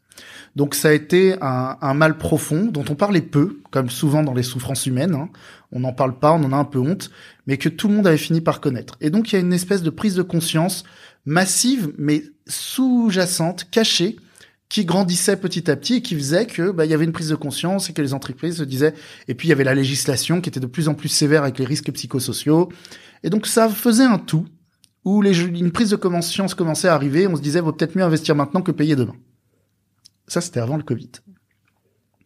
[0.55, 4.33] Donc ça a été un, un, mal profond dont on parlait peu, comme souvent dans
[4.33, 5.15] les souffrances humaines.
[5.15, 5.29] Hein.
[5.71, 7.09] On n'en parle pas, on en a un peu honte,
[7.47, 8.97] mais que tout le monde avait fini par connaître.
[8.99, 10.83] Et donc il y a une espèce de prise de conscience
[11.25, 14.17] massive, mais sous-jacente, cachée,
[14.67, 17.29] qui grandissait petit à petit et qui faisait que bah, il y avait une prise
[17.29, 18.93] de conscience et que les entreprises se disaient.
[19.27, 21.59] Et puis il y avait la législation qui était de plus en plus sévère avec
[21.59, 22.69] les risques psychosociaux.
[23.23, 24.45] Et donc ça faisait un tout
[25.03, 27.27] où les, une prise de conscience commençait à arriver.
[27.27, 29.15] On se disait vaut peut-être mieux investir maintenant que payer demain.
[30.31, 31.09] Ça, c'était avant le Covid.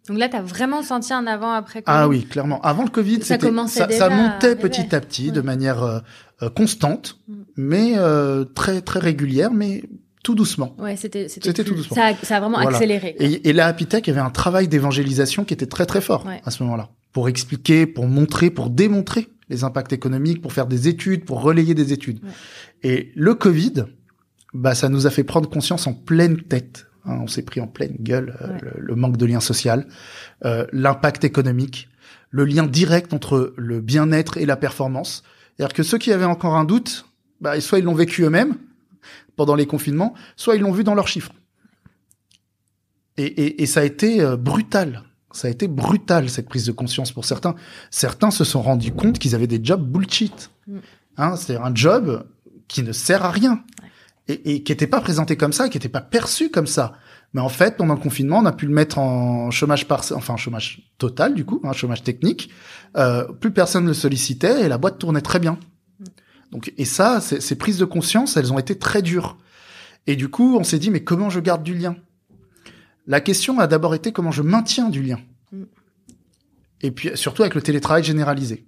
[0.08, 2.62] Donc là, tu as vraiment senti un avant-après Covid Ah oui, clairement.
[2.62, 6.00] Avant le Covid, ça, ça, ça, montait petit à petit de manière euh,
[6.44, 7.34] euh, constante, mm.
[7.58, 9.82] mais euh, très très régulière, mais
[10.24, 10.76] tout doucement.
[10.78, 11.96] Ouais, c'était c'était tout doucement.
[11.96, 13.16] Ça a, ça a vraiment accéléré.
[13.18, 16.52] Et, et, la Happy Tech avait un travail d'évangélisation qui était très très fort à
[16.52, 21.26] ce moment-là, pour expliquer, pour montrer, pour démontrer les impacts économiques, pour faire des études,
[21.26, 22.20] pour relayer des études.
[22.84, 23.86] Et le Covid,
[24.54, 27.68] bah ça nous a fait prendre conscience en pleine tête Hein, on s'est pris en
[27.68, 29.88] pleine gueule euh, le, manque de lien social,
[30.44, 31.88] euh, l'impact économique,
[32.32, 35.24] le lien direct entre le bien-être et la performance.
[35.56, 37.06] C'est-à-dire que ceux qui avaient encore un doute,
[37.42, 38.56] bah, soit ils l'ont vécu eux-mêmes
[39.36, 41.32] pendant les confinements, soit ils l'ont vu dans leurs chiffres.
[43.18, 45.04] Et, ça a été euh, brutal.
[45.32, 47.56] Ça a été brutal cette prise de conscience pour certains.
[47.90, 50.52] Certains se sont rendus compte qu'ils avaient des jobs bullshit.
[50.68, 50.78] Mm.
[51.18, 52.26] Hein, c'est-à-dire un job
[52.68, 53.64] qui ne sert à rien
[54.28, 56.94] et, et qui n'était pas présenté comme ça, qui n'était pas perçu comme ça.
[57.34, 60.38] Mais en fait, pendant le confinement, on a pu le mettre en chômage par, enfin
[60.38, 62.50] chômage total du coup, un hein, chômage technique.
[62.96, 65.60] Euh, plus personne ne le sollicitait et la boîte tournait très bien.
[66.52, 69.38] Donc et ça, ces prises de conscience, elles ont été très dures.
[70.08, 71.98] Et du coup, on s'est dit mais comment je garde du lien?
[73.06, 75.20] La question a d'abord été comment je maintiens du lien.
[76.82, 78.66] Et puis surtout avec le télétravail généralisé.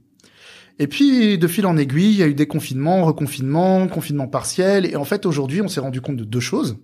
[0.79, 4.85] Et puis, de fil en aiguille, il y a eu des confinements, reconfinements, confinements partiels.
[4.85, 6.77] Et en fait, aujourd'hui, on s'est rendu compte de deux choses.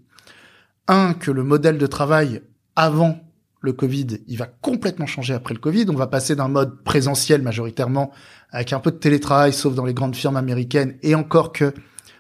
[0.87, 2.41] Un, que le modèle de travail
[2.75, 3.19] avant
[3.61, 5.85] le Covid, il va complètement changer après le Covid.
[5.89, 8.11] On va passer d'un mode présentiel majoritairement
[8.49, 10.97] avec un peu de télétravail, sauf dans les grandes firmes américaines.
[11.03, 11.73] Et encore que,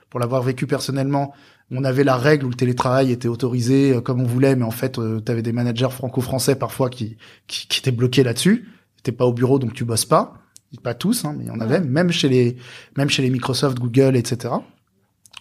[0.09, 1.33] pour l'avoir vécu personnellement,
[1.71, 4.71] on avait la règle où le télétravail était autorisé euh, comme on voulait, mais en
[4.71, 7.17] fait, euh, tu avais des managers franco-français parfois qui,
[7.47, 8.69] qui, qui étaient bloqués là-dessus.
[9.01, 10.42] T'es pas au bureau, donc tu bosses pas
[10.81, 12.57] pas tous, hein, mais il y en avait, même chez les,
[12.97, 14.53] même chez les Microsoft, Google, etc.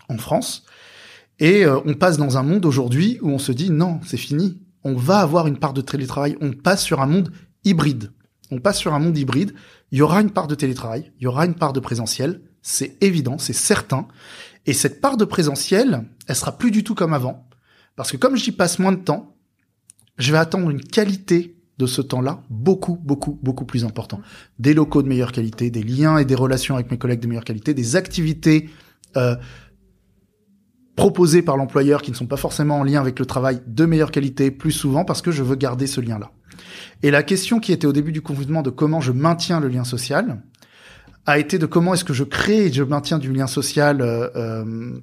[0.08, 0.64] en France.
[1.38, 4.60] Et euh, on passe dans un monde aujourd'hui où on se dit non, c'est fini.
[4.84, 6.36] On va avoir une part de télétravail.
[6.40, 7.32] On passe sur un monde
[7.64, 8.12] hybride.
[8.50, 9.54] On passe sur un monde hybride.
[9.90, 11.12] Il y aura une part de télétravail.
[11.18, 12.42] Il y aura une part de présentiel.
[12.62, 14.06] C'est évident, c'est certain.
[14.66, 17.48] Et cette part de présentiel, elle sera plus du tout comme avant.
[17.96, 19.36] Parce que comme j'y passe moins de temps,
[20.18, 24.20] je vais attendre une qualité de ce temps-là beaucoup, beaucoup, beaucoup plus important.
[24.60, 27.44] Des locaux de meilleure qualité, des liens et des relations avec mes collègues de meilleure
[27.44, 28.70] qualité, des activités
[29.16, 29.34] euh,
[30.94, 34.12] proposées par l'employeur qui ne sont pas forcément en lien avec le travail de meilleure
[34.12, 36.30] qualité plus souvent parce que je veux garder ce lien-là.
[37.02, 39.84] Et la question qui était au début du confinement de comment je maintiens le lien
[39.84, 40.40] social
[41.26, 44.28] a été de comment est-ce que je crée et je maintiens du lien social euh,
[44.36, 45.00] euh,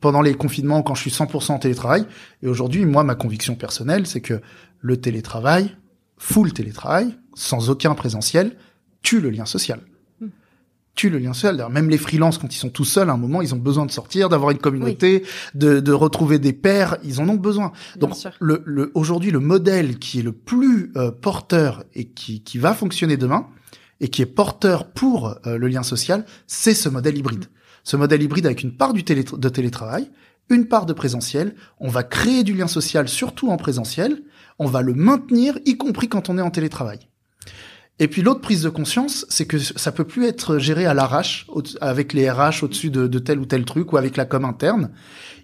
[0.00, 2.06] pendant les confinements quand je suis 100% en télétravail.
[2.42, 4.40] Et aujourd'hui, moi, ma conviction personnelle, c'est que
[4.80, 5.76] le télétravail,
[6.18, 8.56] full télétravail, sans aucun présentiel,
[9.02, 9.80] tue le lien social.
[10.20, 10.28] Hmm.
[10.94, 11.64] Tue le lien social.
[11.70, 13.90] Même les freelances, quand ils sont tout seuls, à un moment, ils ont besoin de
[13.90, 15.24] sortir, d'avoir une communauté,
[15.54, 16.98] de, de, retrouver des pairs.
[17.04, 17.72] Ils en ont besoin.
[17.96, 22.58] Donc, le, le, aujourd'hui, le modèle qui est le plus euh, porteur et qui, qui
[22.58, 23.48] va fonctionner demain,
[24.00, 27.46] et qui est porteur pour euh, le lien social, c'est ce modèle hybride.
[27.86, 30.10] Ce modèle hybride avec une part de télétravail,
[30.50, 31.54] une part de présentiel.
[31.78, 34.24] On va créer du lien social, surtout en présentiel.
[34.58, 36.98] On va le maintenir, y compris quand on est en télétravail.
[38.00, 41.46] Et puis l'autre prise de conscience, c'est que ça peut plus être géré à l'arrache,
[41.80, 44.90] avec les RH au-dessus de, de, tel ou tel truc, ou avec la com interne.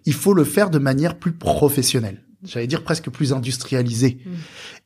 [0.05, 4.19] Il faut le faire de manière plus professionnelle j'allais dire presque plus industrialisé.
[4.25, 4.31] Mm.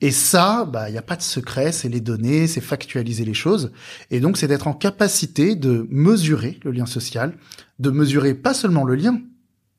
[0.00, 3.34] Et ça, bah, il n'y a pas de secret, c'est les données, c'est factualiser les
[3.34, 3.72] choses.
[4.10, 7.36] Et donc, c'est d'être en capacité de mesurer le lien social,
[7.78, 9.20] de mesurer pas seulement le lien,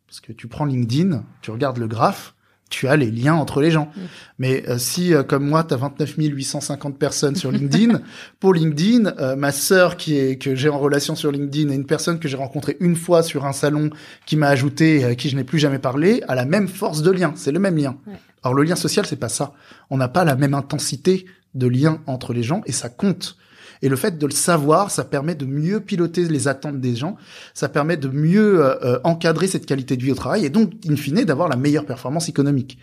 [0.08, 2.34] parce que tu prends LinkedIn, tu regardes le graphe,
[2.70, 3.92] tu as les liens entre les gens.
[4.40, 8.02] Mais euh, si, euh, comme moi, tu as 29 850 personnes sur LinkedIn,
[8.40, 11.86] pour LinkedIn, euh, ma sœur qui est que j'ai en relation sur LinkedIn et une
[11.86, 13.90] personne que j'ai rencontrée une fois sur un salon
[14.26, 17.12] qui m'a ajouté, à qui je n'ai plus jamais parlé, a la même force de
[17.12, 17.34] lien.
[17.36, 17.98] C'est le même lien.
[18.44, 19.54] Alors le lien social, c'est pas ça.
[19.90, 23.38] On n'a pas la même intensité de lien entre les gens et ça compte.
[23.82, 27.18] Et le fait de le savoir, ça permet de mieux piloter les attentes des gens,
[27.54, 30.74] ça permet de mieux euh, euh, encadrer cette qualité de vie au travail et donc,
[30.90, 32.78] in fine, d'avoir la meilleure performance économique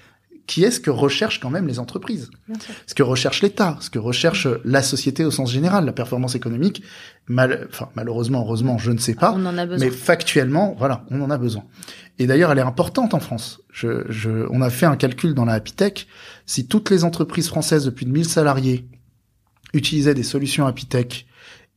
[0.47, 2.31] qui est ce que recherchent quand même les entreprises,
[2.87, 6.83] ce que recherche l'État, ce que recherche la société au sens général, la performance économique.
[7.29, 9.87] Mal, enfin, malheureusement, heureusement, je ne sais pas, on en a besoin.
[9.87, 11.65] mais factuellement, voilà, on en a besoin.
[12.19, 13.61] Et d'ailleurs, elle est importante en France.
[13.73, 15.75] Je, je, on a fait un calcul dans la Happy
[16.45, 18.87] Si toutes les entreprises françaises de plus de 1000 salariés
[19.75, 21.27] utilisait des solutions Apitech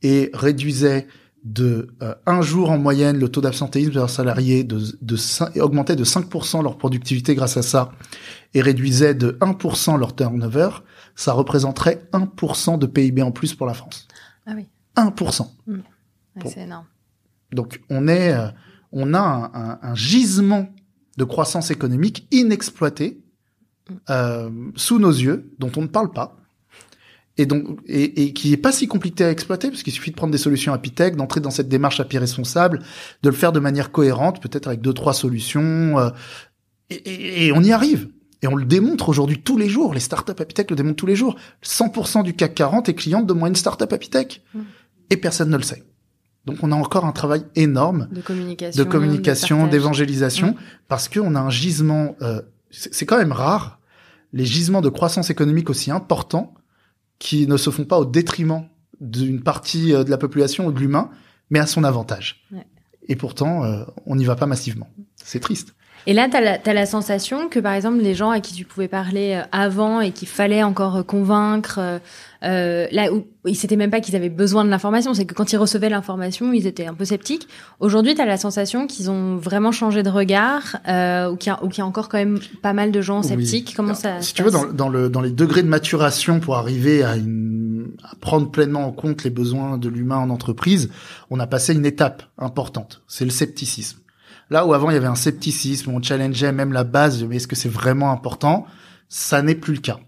[0.02, 1.06] et réduisait
[1.44, 5.96] de euh, un jour en moyenne le taux d'absentéisme de leurs salariés, de, de augmentait
[5.96, 7.92] de 5% leur productivité grâce à ça,
[8.54, 10.70] et réduisait de 1% leur turnover,
[11.14, 14.08] ça représenterait 1% de PIB en plus pour la France.
[14.46, 14.66] Ah oui.
[14.96, 15.48] 1%.
[15.66, 15.78] Mmh.
[16.44, 16.86] C'est énorme.
[17.52, 18.48] Donc on est, euh,
[18.92, 20.68] on a un, un, gisement
[21.16, 23.20] de croissance économique inexploité
[23.88, 23.94] mmh.
[24.10, 26.36] euh, sous nos yeux, dont on ne parle pas,
[27.38, 30.16] et donc et, et, qui est pas si compliqué à exploiter parce qu'il suffit de
[30.16, 32.80] prendre des solutions Apitech, d'entrer dans cette démarche API responsable,
[33.22, 36.10] de le faire de manière cohérente, peut-être avec deux trois solutions, euh,
[36.90, 38.08] et, et, on y arrive.
[38.42, 39.94] Et on le démontre aujourd'hui tous les jours.
[39.94, 41.36] Les startups Apitech le démontrent tous les jours.
[41.64, 44.60] 100% du CAC 40 est cliente de moins une startup Apitech, mmh.
[45.10, 45.84] et personne ne le sait.
[46.44, 50.56] Donc on a encore un travail énorme de communication, de communication, d'évangélisation, mmh.
[50.88, 52.16] parce qu'on a un gisement.
[52.22, 53.80] Euh, c'est quand même rare
[54.32, 56.54] les gisements de croissance économique aussi importants
[57.18, 58.64] qui ne se font pas au détriment
[59.00, 61.10] d'une partie euh, de la population ou de l'humain,
[61.50, 62.44] mais à son avantage.
[62.52, 62.66] Ouais.
[63.08, 64.88] Et pourtant, euh, on n'y va pas massivement.
[65.16, 65.74] C'est triste.
[66.06, 68.64] Et là, tu as, as, la sensation que, par exemple, les gens à qui tu
[68.64, 72.00] pouvais parler euh, avant et qu'il fallait encore convaincre,
[72.44, 75.52] euh, là où ils savaient même pas qu'ils avaient besoin de l'information, c'est que quand
[75.52, 77.48] ils recevaient l'information, ils étaient un peu sceptiques.
[77.80, 81.76] Aujourd'hui, tu as la sensation qu'ils ont vraiment changé de regard euh, ou qu'il y,
[81.76, 83.74] y, a encore quand même pas mal de gens sceptiques.
[83.76, 87.02] Comment ça Si tu veux, dans, dans, le, dans les degrés de maturation pour arriver
[87.02, 90.90] à, une, à prendre pleinement en compte les besoins de l'humain en entreprise,
[91.30, 93.02] on a passé une étape importante.
[93.08, 93.98] C'est le scepticisme.
[94.50, 97.48] Là où avant il y avait un scepticisme, on challengeait même la base, mais est-ce
[97.48, 98.64] que c'est vraiment important?
[99.08, 99.98] Ça n'est plus le cas.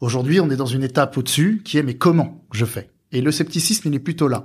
[0.00, 2.90] Aujourd'hui, on est dans une étape au-dessus qui est mais comment je fais?
[3.12, 4.44] Et le scepticisme, il est plutôt là.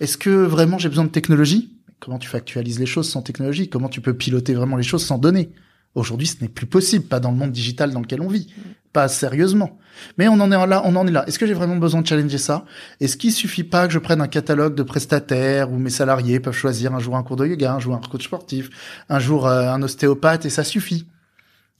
[0.00, 1.76] Est-ce que vraiment j'ai besoin de technologie?
[2.00, 3.68] Comment tu factualises les choses sans technologie?
[3.68, 5.50] Comment tu peux piloter vraiment les choses sans données?
[5.94, 8.52] Aujourd'hui, ce n'est plus possible, pas dans le monde digital dans lequel on vit,
[8.92, 9.78] pas sérieusement.
[10.16, 11.26] Mais on en est là, on en est là.
[11.26, 12.64] Est-ce que j'ai vraiment besoin de challenger ça?
[13.00, 16.56] Est-ce qu'il suffit pas que je prenne un catalogue de prestataires où mes salariés peuvent
[16.56, 18.70] choisir un jour un cours de yoga, un jour un coach sportif,
[19.10, 21.06] un jour euh, un ostéopathe et ça suffit?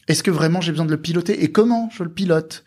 [0.09, 1.43] Est-ce que vraiment j'ai besoin de le piloter?
[1.43, 2.65] Et comment je le pilote?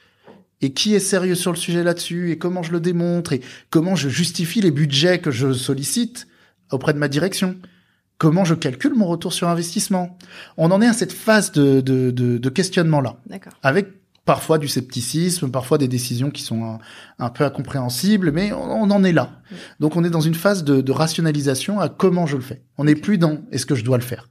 [0.61, 2.31] Et qui est sérieux sur le sujet là-dessus?
[2.31, 3.33] Et comment je le démontre?
[3.33, 6.27] Et comment je justifie les budgets que je sollicite
[6.71, 7.57] auprès de ma direction?
[8.17, 10.17] Comment je calcule mon retour sur investissement?
[10.57, 13.17] On en est à cette phase de, de, de, de questionnement-là.
[13.63, 13.87] Avec
[14.25, 16.79] parfois du scepticisme, parfois des décisions qui sont
[17.17, 19.31] un, peu incompréhensibles, mais on, en est là.
[19.79, 22.61] Donc on est dans une phase de, de rationalisation à comment je le fais.
[22.77, 24.29] On n'est plus dans est-ce que je dois le faire.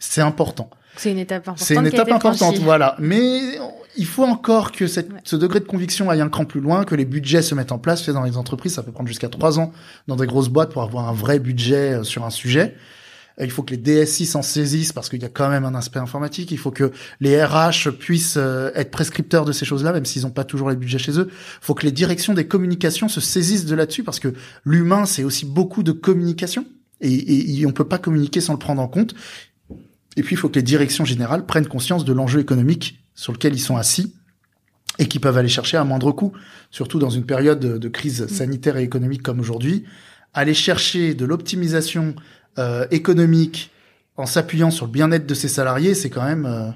[0.00, 0.68] C'est important.
[0.96, 1.64] C'est une étape importante.
[1.64, 2.96] C'est une étape importante, voilà.
[2.98, 3.58] Mais
[3.96, 6.94] il faut encore que cette, ce degré de conviction aille un cran plus loin, que
[6.94, 8.02] les budgets se mettent en place.
[8.02, 9.72] Fait dans les entreprises, ça peut prendre jusqu'à trois ans
[10.06, 12.76] dans des grosses boîtes pour avoir un vrai budget euh, sur un sujet.
[13.38, 15.98] Il faut que les DSI s'en saisissent parce qu'il y a quand même un aspect
[15.98, 16.50] informatique.
[16.52, 16.90] Il faut que
[17.20, 20.76] les RH puissent euh, être prescripteurs de ces choses-là, même s'ils n'ont pas toujours les
[20.76, 21.28] budgets chez eux.
[21.30, 24.32] Il faut que les directions des communications se saisissent de là-dessus parce que
[24.64, 26.64] l'humain, c'est aussi beaucoup de communication.
[27.02, 29.14] Et, et, on peut pas communiquer sans le prendre en compte.
[30.16, 33.54] Et puis, il faut que les directions générales prennent conscience de l'enjeu économique sur lequel
[33.54, 34.14] ils sont assis
[34.98, 36.32] et qui peuvent aller chercher à moindre coût,
[36.70, 38.28] surtout dans une période de, crise mm.
[38.28, 39.84] sanitaire et économique comme aujourd'hui.
[40.32, 42.14] Aller chercher de l'optimisation
[42.58, 43.72] euh, économique
[44.16, 46.70] en s'appuyant sur le bien-être de ses salariés, c'est quand même euh,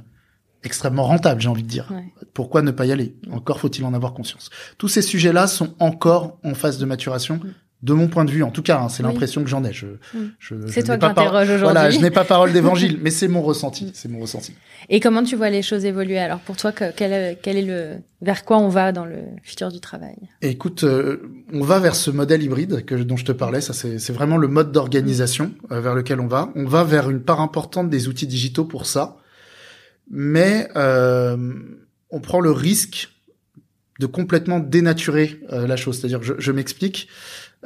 [0.63, 1.91] extrêmement rentable, j'ai envie de dire.
[2.35, 3.17] Pourquoi ne pas y aller?
[3.31, 4.51] Encore faut-il en avoir conscience.
[4.77, 7.41] Tous ces sujets-là sont encore en phase de maturation.
[7.83, 9.73] De mon point de vue, en tout cas, hein, c'est l'impression que j'en ai.
[9.73, 10.33] Je, hmm.
[10.39, 11.63] je, c'est toi qui interroge aujourd'hui.
[11.63, 13.91] Voilà, je n'ai pas parole d'évangile, mais c'est mon ressenti.
[13.95, 14.53] C'est mon ressenti.
[14.91, 16.19] Et comment tu vois les choses évoluer?
[16.19, 19.81] Alors pour toi, quel, quel est le vers quoi on va dans le futur du
[19.81, 20.17] travail?
[20.43, 21.23] Écoute, euh,
[21.55, 23.63] on va vers ce modèle hybride que dont je te parlais.
[23.63, 26.53] Ça, c'est, c'est vraiment le mode d'organisation euh, vers lequel on va.
[26.57, 29.17] On va vers une part importante des outils digitaux pour ça,
[30.11, 31.55] mais euh,
[32.11, 33.09] on prend le risque
[34.01, 35.99] de complètement dénaturer la chose.
[35.99, 37.07] C'est-à-dire, je, je m'explique.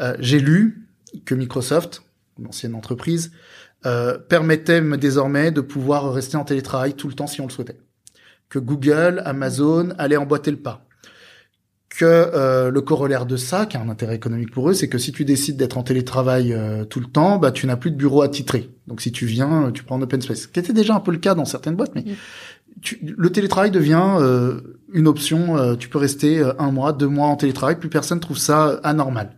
[0.01, 0.89] Euh, j'ai lu
[1.25, 2.03] que Microsoft,
[2.39, 3.33] une ancienne entreprise,
[3.87, 7.77] euh, permettait désormais de pouvoir rester en télétravail tout le temps si on le souhaitait.
[8.49, 10.87] Que Google, Amazon allaient emboîter le pas.
[11.91, 14.99] Que euh, le corollaire de ça, qui a un intérêt économique pour eux, c'est que
[14.99, 17.97] si tu décides d'être en télétravail euh, tout le temps, bah tu n'as plus de
[17.97, 18.71] bureau attitré.
[18.87, 20.43] Donc si tu viens, tu prends en open space.
[20.43, 22.05] Ce qui était déjà un peu le cas dans certaines boîtes, mais
[22.81, 24.61] tu, le télétravail devient euh,
[24.93, 25.77] une option.
[25.77, 29.37] tu peux rester un mois, deux mois en télétravail, plus personne trouve ça anormal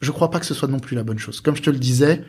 [0.00, 1.40] je crois pas que ce soit non plus la bonne chose.
[1.40, 2.24] Comme je te le disais,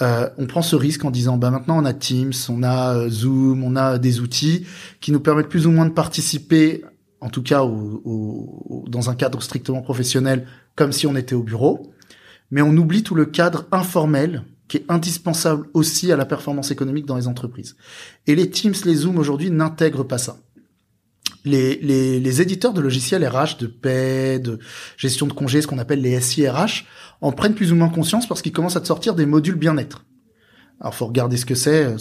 [0.00, 3.08] euh, on prend ce risque en disant bah maintenant on a Teams, on a euh,
[3.08, 4.66] Zoom, on a des outils
[5.00, 6.84] qui nous permettent plus ou moins de participer,
[7.20, 10.46] en tout cas au, dans un cadre strictement professionnel,
[10.76, 11.92] comme si on était au bureau,
[12.50, 17.06] mais on oublie tout le cadre informel qui est indispensable aussi à la performance économique
[17.06, 17.76] dans les entreprises.
[18.26, 20.38] Et les Teams, les Zoom aujourd'hui n'intègrent pas ça
[21.46, 24.58] les, éditeurs de logiciels RH, de paix, de
[24.96, 26.86] gestion de congés, ce qu'on appelle les SIRH,
[27.20, 30.04] en prennent plus ou moins conscience parce qu'ils commencent à te sortir des modules bien-être.
[30.78, 31.84] Alors faut regarder ce que c'est.
[31.84, 31.96] Euh,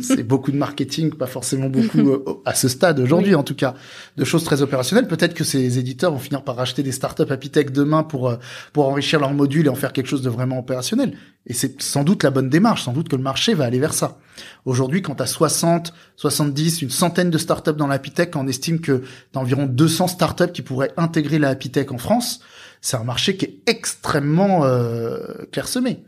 [0.00, 3.74] c'est beaucoup de marketing, pas forcément beaucoup euh, à ce stade aujourd'hui en tout cas,
[4.16, 5.06] de choses très opérationnelles.
[5.06, 8.36] Peut-être que ces éditeurs vont finir par racheter des startups Apitech demain pour euh,
[8.72, 11.18] pour enrichir leurs modules et en faire quelque chose de vraiment opérationnel.
[11.46, 12.84] Et c'est sans doute la bonne démarche.
[12.84, 14.18] Sans doute que le marché va aller vers ça.
[14.64, 19.02] Aujourd'hui, quand à 60, 70, une centaine de startups dans l'Apitech, on estime que
[19.34, 22.40] d'environ 200 startups qui pourraient intégrer la Apitech en France,
[22.80, 25.18] c'est un marché qui est extrêmement euh,
[25.52, 26.02] clairsemé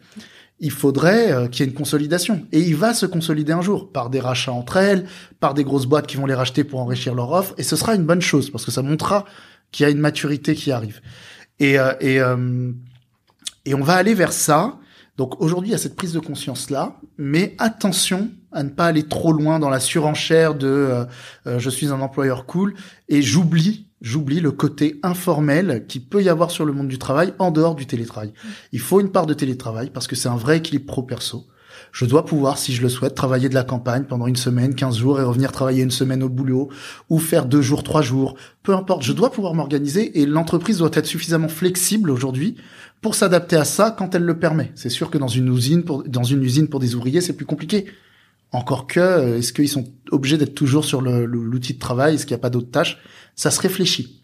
[0.60, 2.46] il faudrait euh, qu'il y ait une consolidation.
[2.52, 5.06] Et il va se consolider un jour par des rachats entre elles,
[5.40, 7.54] par des grosses boîtes qui vont les racheter pour enrichir leur offre.
[7.58, 9.24] Et ce sera une bonne chose parce que ça montrera
[9.70, 11.00] qu'il y a une maturité qui arrive.
[11.60, 12.72] Et, euh, et, euh,
[13.64, 14.76] et on va aller vers ça.
[15.16, 19.02] Donc aujourd'hui, il y a cette prise de conscience-là, mais attention à ne pas aller
[19.02, 21.06] trop loin dans la surenchère de
[21.44, 22.74] je suis un employeur cool
[23.08, 27.34] et j'oublie j'oublie le côté informel qui peut y avoir sur le monde du travail
[27.38, 28.32] en dehors du télétravail.
[28.72, 31.46] Il faut une part de télétravail parce que c'est un vrai équilibre pro-perso.
[31.92, 34.98] Je dois pouvoir, si je le souhaite, travailler de la campagne pendant une semaine, 15
[34.98, 36.68] jours et revenir travailler une semaine au boulot
[37.08, 38.36] ou faire deux jours, trois jours.
[38.62, 42.56] Peu importe, je dois pouvoir m'organiser et l'entreprise doit être suffisamment flexible aujourd'hui
[43.00, 44.72] pour s'adapter à ça quand elle le permet.
[44.74, 47.46] C'est sûr que dans une usine pour, dans une usine pour des ouvriers, c'est plus
[47.46, 47.86] compliqué.
[48.52, 52.14] Encore que, euh, est-ce qu'ils sont obligés d'être toujours sur l'outil de travail?
[52.14, 52.98] Est-ce qu'il n'y a pas d'autres tâches?
[53.36, 54.22] Ça se réfléchit.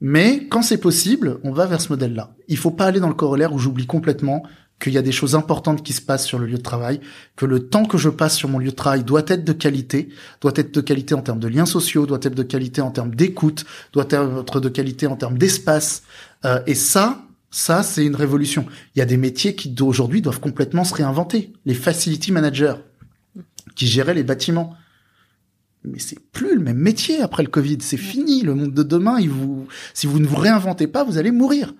[0.00, 2.34] Mais quand c'est possible, on va vers ce modèle-là.
[2.48, 4.42] Il faut pas aller dans le corollaire où j'oublie complètement
[4.80, 7.00] qu'il y a des choses importantes qui se passent sur le lieu de travail,
[7.36, 10.08] que le temps que je passe sur mon lieu de travail doit être de qualité,
[10.40, 13.14] doit être de qualité en termes de liens sociaux, doit être de qualité en termes
[13.14, 16.02] d'écoute, doit être de qualité en termes d'espace.
[16.44, 18.66] Euh, et ça, ça, c'est une révolution.
[18.94, 21.52] Il y a des métiers qui aujourd'hui doivent complètement se réinventer.
[21.64, 22.74] Les facility managers,
[23.74, 24.74] qui gérait les bâtiments.
[25.84, 27.78] Mais c'est plus le même métier après le Covid.
[27.80, 28.42] C'est fini.
[28.42, 31.74] Le monde de demain, il vous, si vous ne vous réinventez pas, vous allez mourir.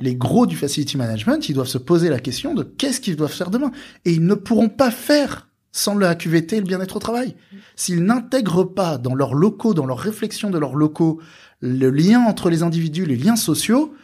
[0.00, 3.32] Les gros du facility management, ils doivent se poser la question de qu'est-ce qu'ils doivent
[3.32, 3.70] faire demain.
[4.04, 7.36] Et ils ne pourront pas faire sans le AQVT et le bien-être au travail.
[7.76, 11.20] S'ils n'intègrent pas dans leurs locaux, dans leur réflexion de leurs locaux,
[11.60, 13.94] le lien entre les individus, les liens sociaux,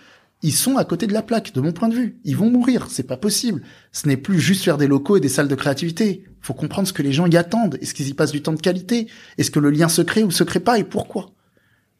[0.43, 2.19] ils sont à côté de la plaque, de mon point de vue.
[2.25, 3.63] Ils vont mourir, c'est pas possible.
[3.93, 6.25] Ce n'est plus juste faire des locaux et des salles de créativité.
[6.41, 7.79] Faut comprendre ce que les gens y attendent.
[7.81, 9.07] Est-ce qu'ils y passent du temps de qualité?
[9.39, 11.31] Est-ce que le lien se crée ou se crée pas et pourquoi?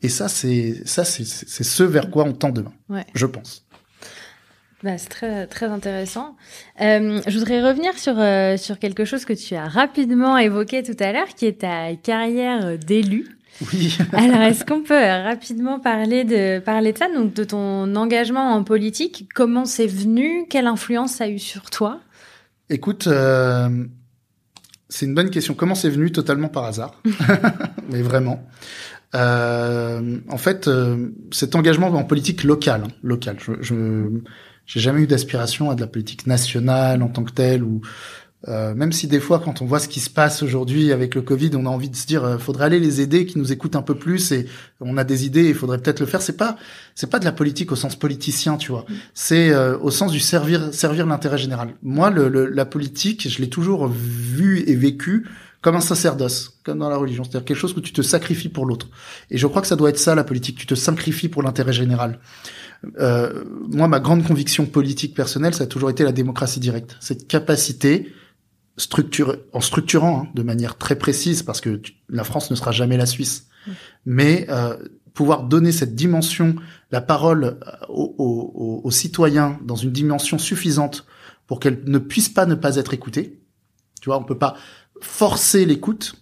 [0.03, 2.73] Et ça, c'est ça, c'est ce vers quoi on tend demain,
[3.15, 3.65] je pense.
[4.83, 6.37] Bah, c'est très, très intéressant.
[6.81, 10.97] Euh, je voudrais revenir sur, euh, sur quelque chose que tu as rapidement évoqué tout
[10.99, 13.39] à l'heure, qui est ta carrière d'élu.
[13.73, 13.97] Oui.
[14.13, 18.65] Alors, est-ce qu'on peut rapidement parler de, parler de ça, donc de ton engagement en
[18.65, 19.29] politique?
[19.35, 20.47] Comment c'est venu?
[20.49, 22.01] Quelle influence ça a eu sur toi?
[22.71, 23.69] Écoute, euh,
[24.89, 25.55] c'est une bonne question.
[25.55, 26.11] Comment c'est venu?
[26.13, 27.01] Totalement par hasard.
[27.91, 28.45] Mais vraiment.
[29.15, 33.37] Euh, en fait, euh, cet engagement en politique locale, hein, local.
[33.41, 33.75] Je, je
[34.65, 37.81] j'ai jamais eu d'aspiration à de la politique nationale en tant que telle ou
[38.49, 41.23] euh, même si des fois, quand on voit ce qui se passe aujourd'hui avec le
[41.23, 43.77] Covid, on a envie de se dire, euh, faudrait aller les aider, qui nous écoutent
[43.77, 44.47] un peu plus, et
[44.81, 46.23] on a des idées, il faudrait peut-être le faire.
[46.23, 46.57] C'est pas,
[46.95, 48.85] c'est pas de la politique au sens politicien, tu vois.
[49.15, 51.75] C'est euh, au sens du servir, servir l'intérêt général.
[51.83, 55.27] Moi, le, la politique, je l'ai toujours vu et vécu
[55.61, 58.67] comme un sacerdoce, comme dans la religion, c'est-à-dire quelque chose que tu te sacrifies pour
[58.67, 58.89] l'autre.
[59.31, 60.59] Et je crois que ça doit être ça la politique.
[60.59, 62.19] Tu te sacrifies pour l'intérêt général.
[62.99, 66.97] Euh, moi, ma grande conviction politique personnelle, ça a toujours été la démocratie directe.
[66.99, 68.13] Cette capacité,
[68.77, 72.97] structure, en structurant hein, de manière très précise, parce que la France ne sera jamais
[72.97, 73.49] la Suisse,
[74.07, 74.77] mais euh,
[75.15, 76.57] pouvoir donner cette dimension,
[76.91, 81.07] la parole euh, aux, aux, citoyens dans une dimension suffisante
[81.47, 83.41] pour qu'elle ne puisse pas ne pas être écoutée.
[84.01, 84.57] Tu vois, on peut pas
[85.01, 86.15] forcer l'écoute,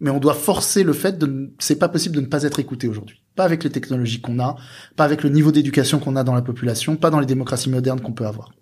[0.00, 2.88] mais on doit forcer le fait de c'est pas possible de ne pas être écouté
[2.88, 3.22] aujourd'hui.
[3.36, 4.56] Pas avec les technologies qu'on a,
[4.96, 8.00] pas avec le niveau d'éducation qu'on a dans la population, pas dans les démocraties modernes
[8.00, 8.52] qu'on peut avoir.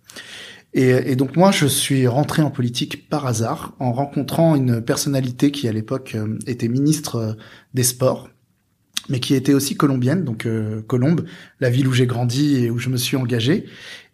[0.72, 5.66] Et, donc moi, je suis rentré en politique par hasard en rencontrant une personnalité qui
[5.66, 7.32] à l'époque euh, était ministre euh,
[7.74, 8.28] des Sports,
[9.08, 11.24] mais qui était aussi colombienne, donc euh, Colombe,
[11.58, 13.66] la ville où j'ai grandi et où je me suis engagé,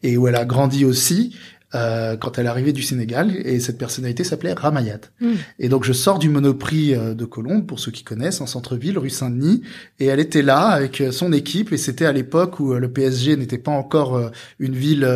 [0.02, 1.36] et où elle a grandi aussi,
[1.74, 5.06] euh, quand elle arrivée du Sénégal et cette personnalité s'appelait Ramayad.
[5.20, 5.34] Hmm.
[5.58, 8.96] Et donc je sors du Monoprix euh, de Colombe pour ceux qui connaissent en centre-ville
[8.98, 9.62] rue Saint-Denis
[9.98, 13.36] et elle était là avec euh, son équipe et c'était à l'époque où le PSG
[13.36, 15.06] n'était pas encore une ville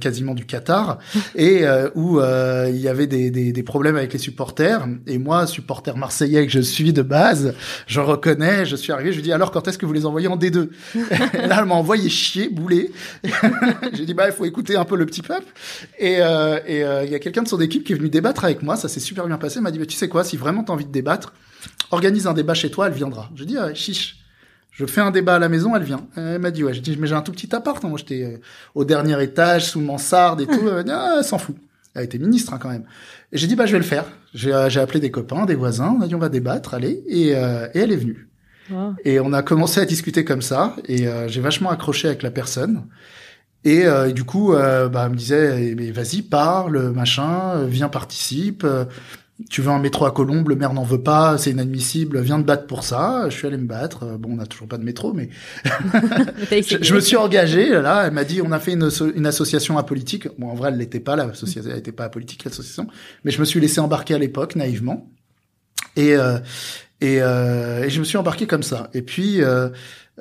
[0.00, 0.98] quasiment du Qatar
[1.36, 5.98] et où il y avait des, des, des, problèmes avec les supporters et moi supporter
[5.98, 7.54] marseillais que je suis de base
[7.86, 10.28] je reconnais je suis arrivé je lui dis alors quand est-ce que vous les envoyez
[10.28, 12.90] en D2 et là elle m'a envoyé chier bouler
[13.92, 15.46] j'ai dit bah il faut écouter un peu le petit peuple
[16.00, 18.44] et euh, et euh, il y a quelqu'un de son équipe qui est venu débattre
[18.44, 18.74] avec moi.
[18.76, 19.58] Ça s'est super bien passé.
[19.58, 21.34] Il m'a dit, tu sais quoi, si vraiment t'as envie de débattre,
[21.90, 23.30] organise un débat chez toi, elle viendra.
[23.36, 24.16] Je dis, ah, chiche.
[24.72, 26.06] Je fais un débat à la maison, elle vient.
[26.16, 26.72] Elle m'a dit, ouais.
[26.72, 27.84] Je dis, mais j'ai un tout petit appart.
[27.84, 27.88] Hein.
[27.88, 28.40] Moi, j'étais euh,
[28.74, 30.60] au dernier étage, sous mansarde et tout.
[30.66, 31.56] Elle m'a dit, ah, s'en fout.
[31.94, 32.84] Elle était ministre hein, quand même.
[33.32, 34.06] Et j'ai dit, bah, je vais le faire.
[34.32, 35.96] J'ai appelé des copains, des voisins.
[35.98, 37.02] On a dit, on va débattre, allez.
[37.08, 37.34] Et, et
[37.74, 38.28] elle est venue.
[39.04, 40.76] Et on a commencé à discuter comme ça.
[40.86, 42.84] Et j'ai vachement accroché avec la personne.
[43.64, 47.66] Et, euh, du coup, euh, bah, elle me disait, eh, mais vas-y, parle, machin, euh,
[47.66, 48.66] viens, participe.
[49.50, 52.46] tu veux un métro à Colombe, le maire n'en veut pas, c'est inadmissible, viens te
[52.46, 53.28] battre pour ça.
[53.28, 54.16] Je suis allé me battre.
[54.18, 55.28] Bon, on n'a toujours pas de métro, mais
[55.64, 57.68] je, me suis engagé.
[57.68, 60.28] Là, elle m'a dit, on a fait une, une association apolitique.
[60.38, 62.86] Bon, en vrai, elle l'était pas, l'association, n'était pas apolitique, l'association.
[63.24, 65.10] Mais je me suis laissé embarquer à l'époque, naïvement.
[65.96, 66.14] Et,
[67.00, 68.88] et, et, je me suis embarqué comme ça.
[68.94, 69.42] Et puis,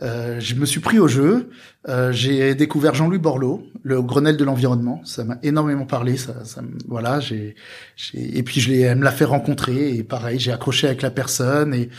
[0.01, 1.49] euh, je me suis pris au jeu.
[1.87, 5.01] Euh, j'ai découvert Jean-Louis Borloo, le Grenelle de l'environnement.
[5.03, 6.17] Ça m'a énormément parlé.
[6.17, 7.19] Ça, ça voilà.
[7.19, 7.55] J'ai,
[8.13, 11.11] et puis je l'ai, elle me l'a fait rencontrer et pareil, j'ai accroché avec la
[11.11, 11.89] personne et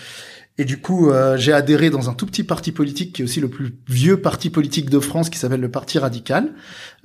[0.61, 3.41] et du coup, euh, j'ai adhéré dans un tout petit parti politique qui est aussi
[3.41, 6.53] le plus vieux parti politique de France, qui s'appelle le Parti Radical.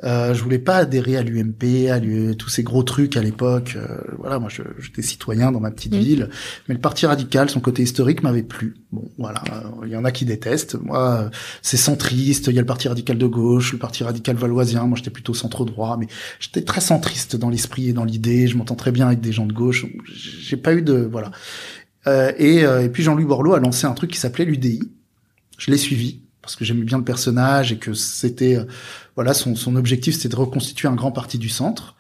[0.04, 2.02] Euh, je voulais pas adhérer à l'UMP, à
[2.36, 3.78] tous ces gros trucs à l'époque.
[3.78, 6.00] Euh, voilà, moi, j'étais citoyen dans ma petite mmh.
[6.00, 6.30] ville,
[6.68, 8.76] mais le Parti Radical, son côté historique, m'avait plu.
[8.92, 9.42] Bon, voilà,
[9.86, 10.76] il y en a qui détestent.
[10.82, 11.32] Moi,
[11.62, 12.48] c'est centriste.
[12.48, 14.84] Il y a le Parti Radical de gauche, le Parti Radical valoisien.
[14.84, 16.08] Moi, j'étais plutôt centre droit, mais
[16.42, 18.48] j'étais très centriste dans l'esprit et dans l'idée.
[18.48, 19.86] Je m'entends très bien avec des gens de gauche.
[20.14, 21.32] J'ai pas eu de voilà.
[22.08, 24.82] Euh, euh, et, puis Jean-Louis Borloo a lancé un truc qui s'appelait l'UDI.
[25.58, 28.66] Je l'ai suivi parce que j'aimais bien le personnage et que c'était euh,
[29.16, 31.96] voilà son, son objectif c'était de reconstituer un grand parti du centre.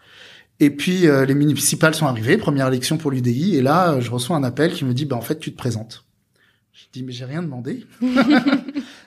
[0.62, 4.43] Et puis les municipales sont arrivées, première élection pour l'UDI, et là je reçois un
[4.43, 6.06] appel qui me dit bah en fait tu te présentes.
[6.72, 7.86] Je dis mais j'ai rien demandé.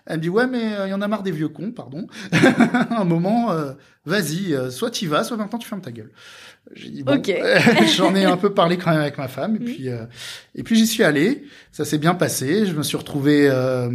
[0.05, 2.07] Elle me dit ouais mais il y en a marre des vieux cons, pardon.
[2.91, 3.49] un moment,
[4.05, 6.11] vas-y, soit tu vas, soit maintenant tu fermes ta gueule.
[6.75, 7.23] J'ai dit bon,
[7.97, 10.05] j'en ai un peu parlé quand même avec ma femme et puis euh,
[10.55, 11.45] et puis j'y suis allé.
[11.73, 12.67] Ça s'est bien passé.
[12.67, 13.89] Je me suis retrouvé euh,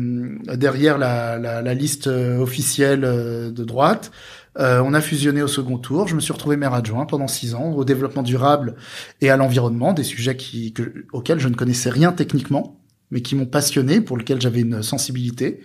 [0.55, 4.11] derrière la, la, la, liste euh, officielle de droite.
[4.57, 6.07] on a fusionné au second tour.
[6.07, 8.75] Je me suis retrouvé maire adjoint pendant six ans au développement durable
[9.21, 10.73] et à l'environnement, des sujets qui
[11.11, 12.79] auxquels je ne connaissais rien techniquement,
[13.11, 15.61] mais qui m'ont passionné, pour lesquels j'avais une sensibilité.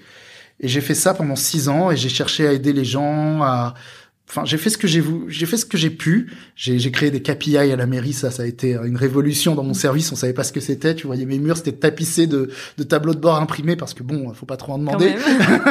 [0.61, 3.75] Et j'ai fait ça pendant six ans et j'ai cherché à aider les gens à
[4.31, 6.31] Enfin, j'ai fait ce que j'ai j'ai fait ce que j'ai pu.
[6.55, 9.73] J'ai créé des KPI à la mairie, ça, ça a été une révolution dans mon
[9.73, 10.13] service.
[10.13, 10.95] On savait pas ce que c'était.
[10.95, 14.33] Tu voyais mes murs, c'était tapissé de, de tableaux de bord imprimés parce que bon,
[14.35, 15.15] faut pas trop en demander.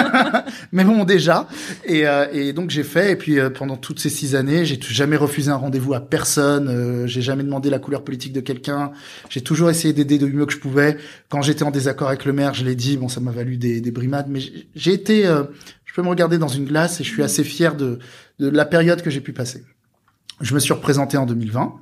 [0.71, 1.47] Mais bon, déjà.
[1.85, 3.11] Et, euh, et donc j'ai fait.
[3.11, 6.67] Et puis euh, pendant toutes ces six années, j'ai jamais refusé un rendez-vous à personne.
[6.67, 8.91] Euh, j'ai jamais demandé la couleur politique de quelqu'un.
[9.29, 10.97] J'ai toujours essayé d'aider du mieux que je pouvais.
[11.29, 12.97] Quand j'étais en désaccord avec le maire, je l'ai dit.
[12.97, 14.39] Bon, ça m'a valu des, des brimades, mais
[14.75, 15.27] j'ai été
[15.97, 17.97] peux me regarder dans une glace et je suis assez fier de,
[18.37, 19.65] de la période que j'ai pu passer.
[20.41, 21.73] Je me suis représenté en 2020,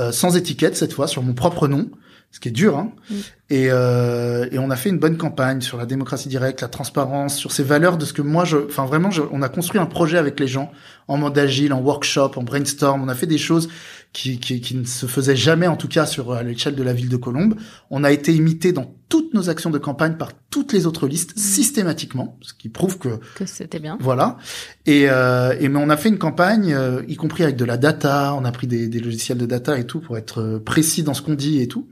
[0.00, 1.88] euh, sans étiquette cette fois, sur mon propre nom,
[2.32, 2.76] ce qui est dur.
[2.76, 2.90] Hein.
[3.08, 3.14] Mm.
[3.52, 7.36] Et, euh, et, on a fait une bonne campagne sur la démocratie directe, la transparence,
[7.36, 10.16] sur ces valeurs de ce que moi, je, enfin vraiment, on a construit un projet
[10.16, 10.72] avec les gens
[11.06, 13.02] en mode agile, en workshop, en brainstorm.
[13.02, 13.68] On a fait des choses
[14.14, 16.94] qui, qui, qui ne se faisaient jamais, en tout cas sur à l'échelle de la
[16.94, 17.56] ville de Colombes.
[17.90, 21.36] On a été imité dans toutes nos actions de campagne par toutes les autres listes
[21.36, 21.40] mmh.
[21.40, 23.98] systématiquement, ce qui prouve que que c'était bien.
[24.00, 24.38] Voilà.
[24.86, 27.76] Et, euh, et mais on a fait une campagne, euh, y compris avec de la
[27.76, 28.34] data.
[28.34, 31.12] On a pris des, des logiciels de data et tout pour être euh, précis dans
[31.12, 31.90] ce qu'on dit et tout.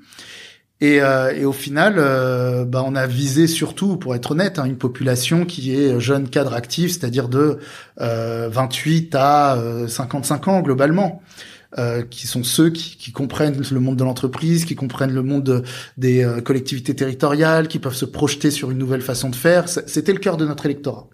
[0.80, 4.64] Et, euh, et, au final, euh, bah, on a visé surtout, pour être honnête, hein,
[4.64, 7.58] une population qui est jeune cadre actif, c'est-à-dire de
[8.00, 11.22] euh, 28 à 55 ans globalement.
[11.78, 15.62] Euh, qui sont ceux qui, qui, comprennent le monde de l'entreprise, qui comprennent le monde
[15.96, 19.68] des euh, collectivités territoriales, qui peuvent se projeter sur une nouvelle façon de faire.
[19.68, 21.06] C'était le cœur de notre électorat.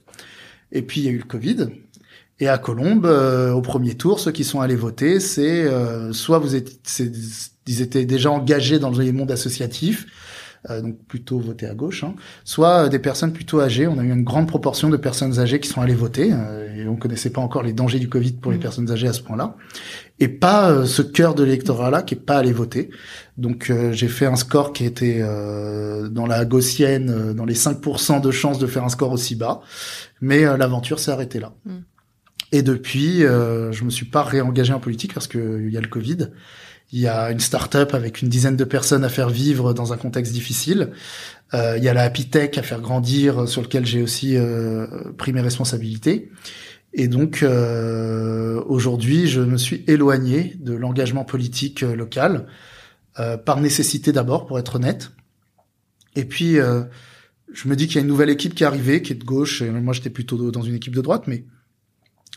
[0.73, 1.69] Et puis il y a eu le Covid.
[2.41, 5.69] Et à Colombes, euh, au premier tour, ceux qui sont allés voter, c'est
[6.13, 6.73] soit vous êtes,
[7.67, 10.07] ils étaient déjà engagés dans le monde associatif,
[10.71, 12.15] euh, donc plutôt voter à gauche, hein,
[12.45, 13.87] soit des personnes plutôt âgées.
[13.87, 16.89] On a eu une grande proportion de personnes âgées qui sont allées voter, euh, et
[16.89, 18.63] on connaissait pas encore les dangers du Covid pour les mmh.
[18.63, 19.57] personnes âgées à ce point-là,
[20.19, 22.91] et pas euh, ce cœur de l'électorat-là qui est pas allé voter.
[23.37, 28.59] Donc j'ai fait un score qui était dans la gaussienne, dans les 5% de chances
[28.59, 29.61] de faire un score aussi bas,
[30.23, 31.53] mais l'aventure s'est arrêtée là.
[31.67, 31.71] Mmh.
[32.53, 36.31] Et depuis, je me suis pas réengagé en politique parce qu'il y a le Covid.
[36.93, 39.97] Il y a une start-up avec une dizaine de personnes à faire vivre dans un
[39.97, 40.93] contexte difficile.
[41.53, 44.87] Euh, il y a la Happy Tech à faire grandir, sur lequel j'ai aussi euh,
[45.17, 46.31] pris mes responsabilités.
[46.99, 52.47] Et donc euh, aujourd'hui, je me suis éloigné de l'engagement politique euh, local
[53.21, 55.13] euh, par nécessité d'abord, pour être honnête.
[56.15, 56.57] Et puis
[57.53, 59.25] je me dis qu'il y a une nouvelle équipe qui est arrivée, qui est de
[59.25, 59.61] gauche.
[59.61, 61.45] Et moi, j'étais plutôt dans une équipe de droite, mais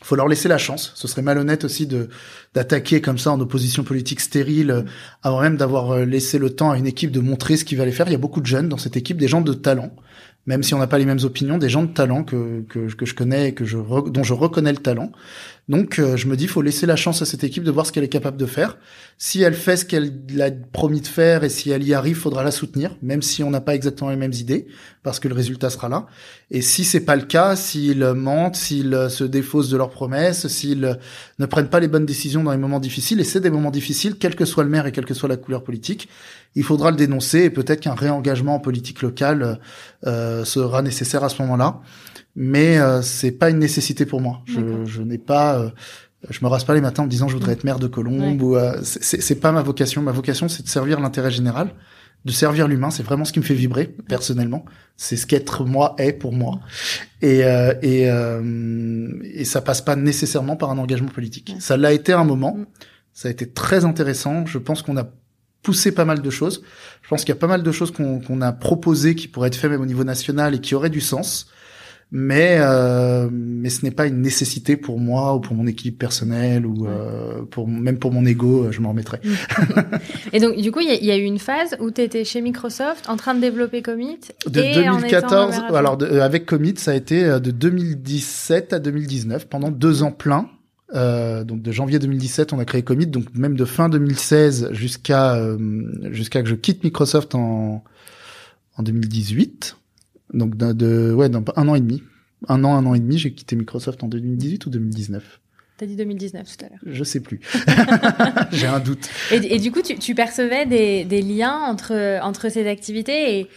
[0.01, 0.91] faut leur laisser la chance.
[0.95, 2.09] Ce serait malhonnête aussi de
[2.53, 4.81] d'attaquer comme ça en opposition politique stérile euh,
[5.21, 7.83] avant même d'avoir euh, laissé le temps à une équipe de montrer ce qu'il va
[7.83, 8.07] aller faire.
[8.07, 9.91] Il y a beaucoup de jeunes dans cette équipe, des gens de talent,
[10.45, 13.05] même si on n'a pas les mêmes opinions, des gens de talent que que, que
[13.05, 15.11] je connais et que je dont je reconnais le talent.
[15.69, 17.91] Donc euh, je me dis, faut laisser la chance à cette équipe de voir ce
[17.91, 18.79] qu'elle est capable de faire.
[19.19, 20.11] Si elle fait ce qu'elle
[20.41, 23.51] a promis de faire et si elle y arrive, faudra la soutenir, même si on
[23.51, 24.65] n'a pas exactement les mêmes idées,
[25.03, 26.07] parce que le résultat sera là.
[26.49, 30.97] Et si c'est pas le cas, s'ils mentent, s'ils se défaussent de leurs promesses, s'ils
[31.37, 34.15] ne prennent pas les bonnes décisions dans les moments difficiles, et c'est des moments difficiles,
[34.19, 36.09] quel que soit le maire et quelle que soit la couleur politique,
[36.55, 39.59] il faudra le dénoncer et peut-être qu'un réengagement en politique locale
[40.05, 41.81] euh, sera nécessaire à ce moment-là
[42.35, 44.41] mais euh, c'est pas une nécessité pour moi.
[44.45, 45.69] Je, je n'ai pas, euh,
[46.29, 48.41] je me rase pas les matins en me disant je voudrais être maire de Colombe
[48.41, 50.01] ou euh, c'est pas ma vocation.
[50.01, 51.73] Ma vocation c'est de servir l'intérêt général,
[52.25, 52.91] de servir l'humain.
[52.91, 54.63] C'est vraiment ce qui me fait vibrer personnellement.
[54.95, 56.59] C'est ce qu'être moi est pour moi.
[57.21, 58.07] Et euh, et
[59.39, 61.55] et ça passe pas nécessairement par un engagement politique.
[61.59, 62.55] Ça l'a été à un moment.
[62.55, 62.65] Mm.
[63.11, 64.45] Ça a été très intéressant.
[64.45, 65.09] Je pense qu'on a
[65.61, 66.63] poussé pas mal de choses.
[67.01, 69.55] Je pense qu'il y a pas mal de choses qu'on a proposées qui pourraient être
[69.55, 71.49] faites même au niveau national et qui auraient du sens
[72.11, 76.65] mais euh, mais ce n'est pas une nécessité pour moi ou pour mon équipe personnelle
[76.65, 79.19] ou euh, pour même pour mon ego, euh, je m'en remettrai.
[80.33, 83.07] et donc du coup, il y, a eu une phase où tu étais chez Microsoft
[83.09, 87.39] en train de développer Commit de 2014 alors euh, avec Commit, ça a été euh,
[87.39, 90.49] de 2017 à 2019 pendant deux ans pleins.
[90.95, 95.39] Euh, donc de janvier 2017, on a créé Commit, donc même de fin 2016 jusqu'à
[96.09, 97.83] jusqu'à que je quitte Microsoft en
[98.77, 99.77] en 2018.
[100.33, 102.03] Donc de, ouais, un an et demi.
[102.47, 105.39] Un an, un an et demi, j'ai quitté Microsoft en 2018 ou 2019
[105.79, 106.79] T'as dit 2019 tout à l'heure.
[106.85, 107.39] Je sais plus.
[108.51, 109.09] j'ai un doute.
[109.31, 113.49] Et, et, du coup, tu, tu percevais des, des, liens entre, entre ces activités et...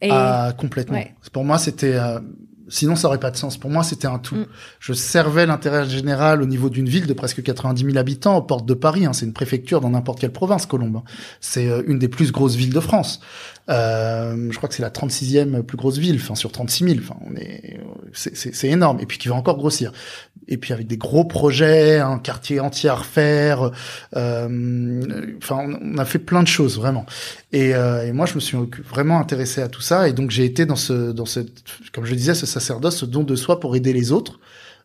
[0.00, 0.08] et...
[0.10, 0.98] Ah, complètement.
[1.30, 1.92] Pour moi, c'était...
[1.92, 2.20] Euh,
[2.68, 3.56] sinon, ça aurait pas de sens.
[3.56, 4.36] Pour moi, c'était un tout.
[4.36, 4.46] Mm.
[4.80, 8.66] Je servais l'intérêt général au niveau d'une ville de presque 90 000 habitants, aux portes
[8.66, 9.06] de Paris.
[9.06, 9.12] Hein.
[9.12, 10.96] C'est une préfecture dans n'importe quelle province, Colombe.
[10.96, 11.02] Hein.
[11.40, 13.20] C'est euh, une des plus grosses villes de France.
[13.70, 16.96] Euh, je crois que c'est la 36e plus grosse ville, enfin sur 36 000.
[17.00, 17.78] Enfin, on est,
[18.12, 18.98] c'est énorme.
[19.00, 19.92] Et puis qui va encore grossir.
[20.48, 23.70] Et puis avec des gros projets, un quartier entier à refaire.
[24.16, 25.02] Euh,
[25.36, 27.04] enfin, on a fait plein de choses vraiment.
[27.52, 28.56] Et, euh, et, moi, je me suis
[28.88, 32.14] vraiment intéressé à tout ça, et donc j'ai été dans ce, dans cette, comme je
[32.14, 34.40] disais, ce sacerdoce, ce don de soi pour aider les autres.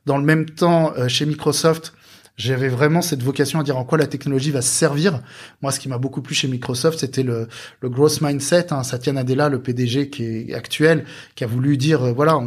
[0.06, 1.94] Dans le même temps, euh, chez Microsoft,
[2.36, 5.22] j'avais vraiment cette vocation à dire en quoi la technologie va servir.
[5.62, 7.48] Moi, ce qui m'a beaucoup plu chez Microsoft, c'était le,
[7.82, 8.74] le growth mindset.
[8.74, 8.84] Hein.
[8.84, 11.06] Satya Nadella, le PDG qui est actuel,
[11.36, 12.40] qui a voulu dire, euh, voilà,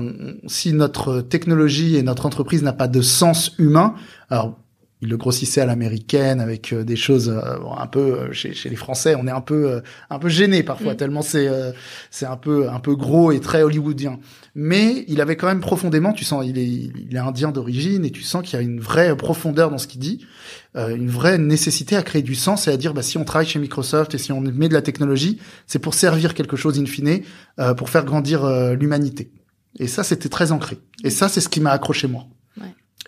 [0.47, 3.95] si notre technologie et notre entreprise n'a pas de sens humain,
[4.29, 4.59] alors
[5.03, 8.71] il le grossissait à l'américaine avec euh, des choses euh, un peu euh, chez, chez,
[8.71, 10.97] les Français on est un peu un peu gêné parfois mm.
[10.97, 11.49] tellement c'est
[12.11, 14.19] c'est un peu un peu gros et très hollywoodien.
[14.55, 18.11] Mais il avait quand même profondément tu sens il est il est indien d'origine et
[18.11, 20.25] tu sens qu'il y a une vraie profondeur dans ce qu'il dit
[20.75, 23.59] une vraie nécessité à créer du sens et à dire bah si on travaille chez
[23.59, 27.23] Microsoft et si on met de la technologie c'est pour servir quelque chose in fine
[27.77, 29.31] pour faire grandir l'humanité.
[29.79, 30.79] Et ça c'était très ancré.
[31.05, 32.27] Et ça c'est ce qui m'a accroché moi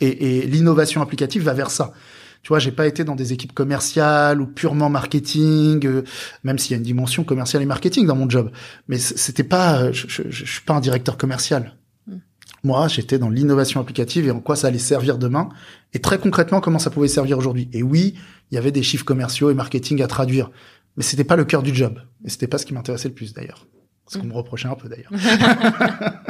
[0.01, 1.93] et, et l'innovation applicative va vers ça.
[2.43, 6.03] Tu vois, j'ai pas été dans des équipes commerciales ou purement marketing, euh,
[6.45, 8.51] même s'il y a une dimension commerciale et marketing dans mon job.
[8.87, 11.75] Mais c'était pas, euh, je, je, je, suis pas un directeur commercial.
[12.07, 12.17] Mm.
[12.65, 15.49] Moi, j'étais dans l'innovation applicative et en quoi ça allait servir demain,
[15.93, 17.69] et très concrètement comment ça pouvait servir aujourd'hui.
[17.73, 18.15] Et oui,
[18.51, 20.51] il y avait des chiffres commerciaux et marketing à traduire,
[20.97, 23.35] mais c'était pas le cœur du job, et c'était pas ce qui m'intéressait le plus
[23.35, 23.67] d'ailleurs.
[24.07, 24.29] Ce qu'on mm.
[24.29, 25.11] me reprochait un peu d'ailleurs.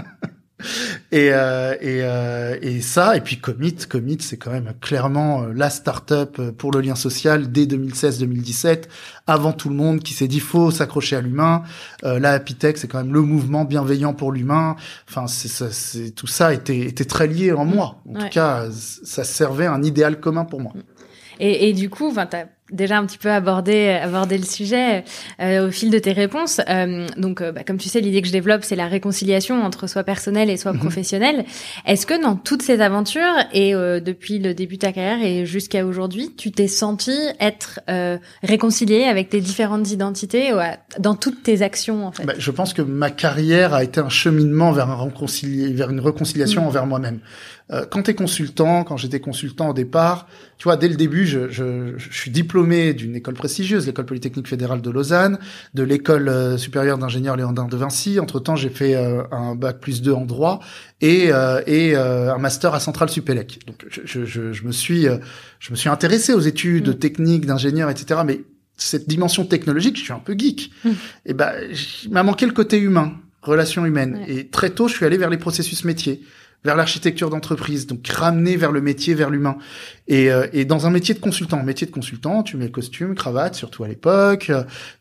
[1.11, 5.53] Et, euh, et, euh, et ça, et puis Commit, Commit, c'est quand même clairement euh,
[5.55, 8.85] la start-up pour le lien social dès 2016-2017,
[9.27, 11.63] avant tout le monde, qui s'est dit faut s'accrocher à l'humain.
[12.05, 14.77] Euh, la Happy Tech, c'est quand même le mouvement bienveillant pour l'humain.
[15.09, 18.03] Enfin, c'est, c'est, tout ça était, était très lié en moi.
[18.07, 20.73] En tout cas, ça servait un idéal commun pour moi.
[21.41, 22.27] Et, et du coup, enfin,
[22.71, 25.05] déjà un petit peu abordé aborder le sujet
[25.41, 26.61] euh, au fil de tes réponses.
[26.69, 29.87] Euh, donc, euh, bah, comme tu sais, l'idée que je développe, c'est la réconciliation entre
[29.87, 30.81] soi personnel et soi mhm.
[30.81, 31.45] professionnel.
[31.87, 35.85] Est-ce que dans toutes ces aventures et depuis le début de ta carrière et jusqu'à
[35.85, 37.81] aujourd'hui, tu t'es senti être
[38.43, 40.53] réconcilié avec tes différentes identités
[40.99, 42.25] dans toutes tes actions en fait?
[42.25, 45.09] Bah, Je pense que ma carrière a été un cheminement vers, un
[45.73, 46.69] vers une réconciliation mhm.
[46.69, 47.21] envers moi-même.
[47.71, 51.27] Euh, quand tu es consultant, quand j'étais consultant au départ, tu vois, dès le début,
[51.27, 55.39] je, je, je suis diplômé d'une école prestigieuse, l'école polytechnique fédérale de Lausanne,
[55.75, 58.19] de l'école euh, supérieure d'ingénieur Léandrin de Vinci.
[58.21, 60.61] Entre-temps, j'ai fait euh, un bac plus 2 en droit
[61.01, 61.31] et,
[61.67, 63.61] et un master à Centrale Supélec.
[63.67, 65.07] Donc, je, je, je, me suis
[65.61, 66.99] je me suis intéressé aux études mmh.
[66.99, 68.23] techniques d'ingénieur, etc.
[68.27, 68.41] Mais
[68.77, 70.73] cette dimension technologique, je suis un peu geek.
[70.85, 70.91] Mmh.
[71.27, 71.53] Et ben,
[72.05, 73.13] il m'a manqué le côté humain,
[73.43, 74.25] relation humaine.
[74.27, 76.23] Et très tôt, je suis allé vers les processus métiers
[76.65, 79.59] vers l'architecture d'entreprise, donc ramener vers le métier, vers l'humain.
[80.09, 83.55] Et, euh, et, dans un métier de consultant, métier de consultant, tu mets costume, cravate,
[83.55, 84.51] surtout à l'époque.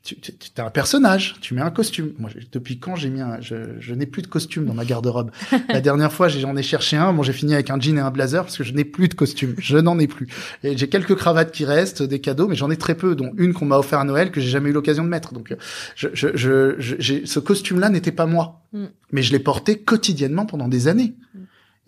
[0.04, 2.12] Tu, tu, tu as un personnage, tu mets un costume.
[2.20, 5.32] Moi, depuis quand j'ai mis un, je, je n'ai plus de costume dans ma garde-robe.
[5.70, 7.14] La dernière fois, j'en ai, cherché un.
[7.14, 9.14] Bon, j'ai fini avec un jean et un blazer parce que je n'ai plus de
[9.14, 9.56] costume.
[9.58, 10.28] Je n'en ai plus.
[10.64, 13.54] Et j'ai quelques cravates qui restent, des cadeaux, mais j'en ai très peu, dont une
[13.54, 15.34] qu'on m'a offert à Noël que j'ai jamais eu l'occasion de mettre.
[15.34, 15.56] Donc,
[15.96, 18.86] je, je, je, ce costume-là n'était pas moi, mm.
[19.14, 21.16] mais je l'ai porté quotidiennement pendant des années.
[21.34, 21.40] Mm.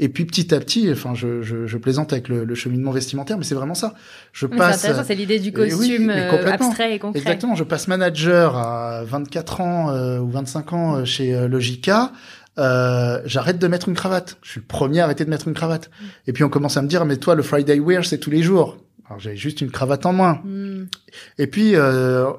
[0.02, 3.38] Et puis petit à petit, enfin, je, je, je plaisante avec le, le, cheminement vestimentaire,
[3.38, 3.95] mais c'est vraiment ça.
[4.32, 4.80] Je passe.
[4.80, 7.20] C'est c'est l'idée du costume euh, abstrait et concret.
[7.20, 7.54] Exactement.
[7.54, 12.14] Je passe manager à 24 ans euh, ou 25 ans euh, chez Logica.
[12.58, 14.38] Euh, j'arrête de mettre une cravate.
[14.41, 15.91] Je suis le premier à arrêter de mettre une cravate.
[16.28, 18.41] Et puis on commence à me dire, mais toi, le Friday wear, c'est tous les
[18.41, 18.78] jours.
[19.06, 20.39] Alors j'avais juste une cravate en moins.
[20.45, 20.86] Hmm.
[21.38, 21.76] Et puis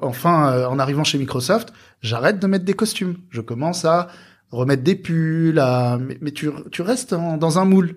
[0.01, 3.17] enfin, en arrivant chez Microsoft, j'arrête de mettre des costumes.
[3.29, 4.07] Je commence à
[4.51, 5.61] remettre des pulls,
[6.21, 7.95] mais, tu, tu restes dans un moule.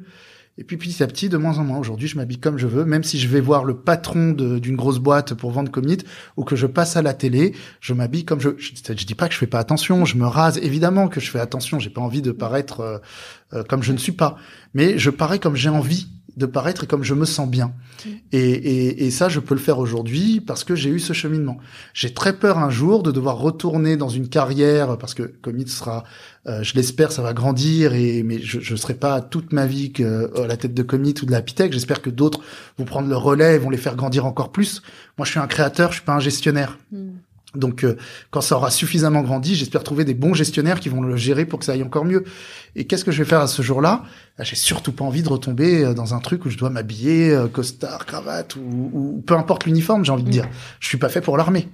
[0.56, 1.78] Et puis petit à petit, de moins en moins.
[1.78, 5.00] Aujourd'hui, je m'habille comme je veux, même si je vais voir le patron d'une grosse
[5.00, 5.98] boîte pour vendre Commit
[6.36, 8.50] ou que je passe à la télé, je m'habille comme je.
[8.56, 10.58] Je, je dis pas que je fais pas attention, je me rase.
[10.58, 11.80] Évidemment que je fais attention.
[11.80, 12.98] J'ai pas envie de paraître euh,
[13.52, 14.36] euh, comme je ne suis pas,
[14.74, 16.06] mais je parais comme j'ai envie
[16.36, 17.72] de paraître comme je me sens bien.
[18.32, 21.58] Et, et, et, ça, je peux le faire aujourd'hui parce que j'ai eu ce cheminement.
[21.92, 26.04] J'ai très peur un jour de devoir retourner dans une carrière parce que Commit sera,
[26.46, 29.92] euh, je l'espère, ça va grandir et mais je ne serai pas toute ma vie
[29.92, 31.72] que, euh, à la tête de Commit ou de la Pitech.
[31.72, 32.40] J'espère que d'autres
[32.78, 34.82] vont prendre le relais et vont les faire grandir encore plus.
[35.16, 36.78] Moi, je suis un créateur, je suis pas un gestionnaire.
[36.90, 37.10] Mm.
[37.54, 37.96] Donc, euh,
[38.30, 41.58] quand ça aura suffisamment grandi, j'espère trouver des bons gestionnaires qui vont le gérer pour
[41.58, 42.24] que ça aille encore mieux.
[42.76, 44.02] Et qu'est-ce que je vais faire à ce jour-là?
[44.38, 47.30] Bah, J'ai surtout pas envie de retomber euh, dans un truc où je dois m'habiller,
[47.30, 50.04] euh, costard, cravate ou, ou, peu importe l'uniforme.
[50.04, 50.48] J'ai envie de dire,
[50.80, 51.68] je suis pas fait pour l'armée.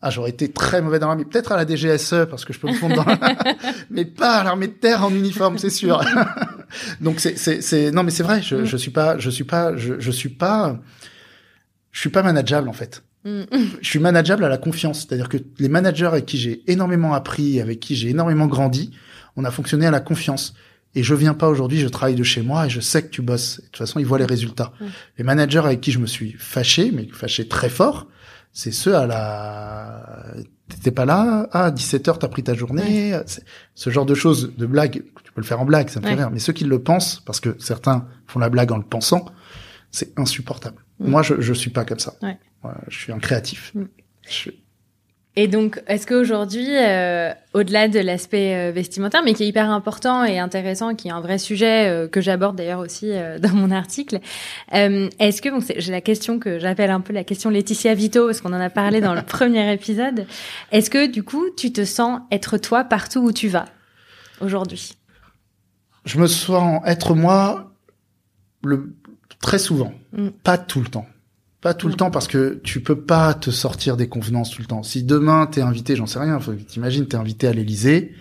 [0.00, 1.24] Ah, j'aurais été très mauvais dans l'armée.
[1.24, 3.04] Peut-être à la DGSE parce que je peux me fondre dans,
[3.90, 6.02] mais pas à l'armée de terre en uniforme, c'est sûr.
[7.00, 8.42] Donc c'est c'est c'est non mais c'est vrai.
[8.42, 10.78] Je je suis pas je suis pas je je suis pas
[11.92, 13.02] je suis pas manageable en fait.
[13.82, 17.60] Je suis manageable à la confiance, c'est-à-dire que les managers avec qui j'ai énormément appris,
[17.60, 18.92] avec qui j'ai énormément grandi,
[19.36, 20.54] on a fonctionné à la confiance.
[20.94, 23.20] Et je viens pas aujourd'hui, je travaille de chez moi et je sais que tu
[23.20, 23.58] bosses.
[23.58, 24.72] de toute façon, ils voient les résultats.
[25.18, 28.06] Les managers avec qui je me suis fâché, mais fâché très fort,
[28.52, 30.34] c'est ceux à la
[30.68, 33.14] t'étais pas là ah 17h t'as pris ta journée.
[33.74, 36.14] Ce genre de choses de blagues tu peux le faire en blague ça me fait
[36.14, 36.30] rire.
[36.30, 39.26] Mais ceux qui le pensent parce que certains font la blague en le pensant
[39.90, 41.10] c'est insupportable mm.
[41.10, 42.14] moi je je suis pas comme ça.
[42.88, 43.72] Je suis un créatif.
[43.74, 43.84] Mm.
[44.28, 44.50] je,
[45.38, 50.24] et donc, est-ce qu'aujourd'hui, euh, au-delà de l'aspect euh, vestimentaire, mais qui est hyper important
[50.24, 54.20] et intéressant, qui est un vrai sujet euh, que j'aborde d'ailleurs aussi dans mon article,
[54.72, 58.40] est-ce que, bon, j'ai la question que j'appelle un peu la question Laetitia Vito, parce
[58.40, 60.26] qu'on en a parlé dans le premier épisode,
[60.72, 63.66] est-ce que du coup, tu te sens être toi partout où tu vas
[64.40, 64.94] aujourd'hui?
[66.06, 67.74] Je me sens être moi
[68.64, 68.94] le
[69.46, 70.30] très souvent, mm.
[70.42, 71.06] pas tout le temps.
[71.60, 74.66] Pas tout le temps parce que tu peux pas te sortir des convenances tout le
[74.66, 74.82] temps.
[74.82, 78.12] Si demain t'es invité, j'en sais rien, t'imagines t'es invité à l'Elysée,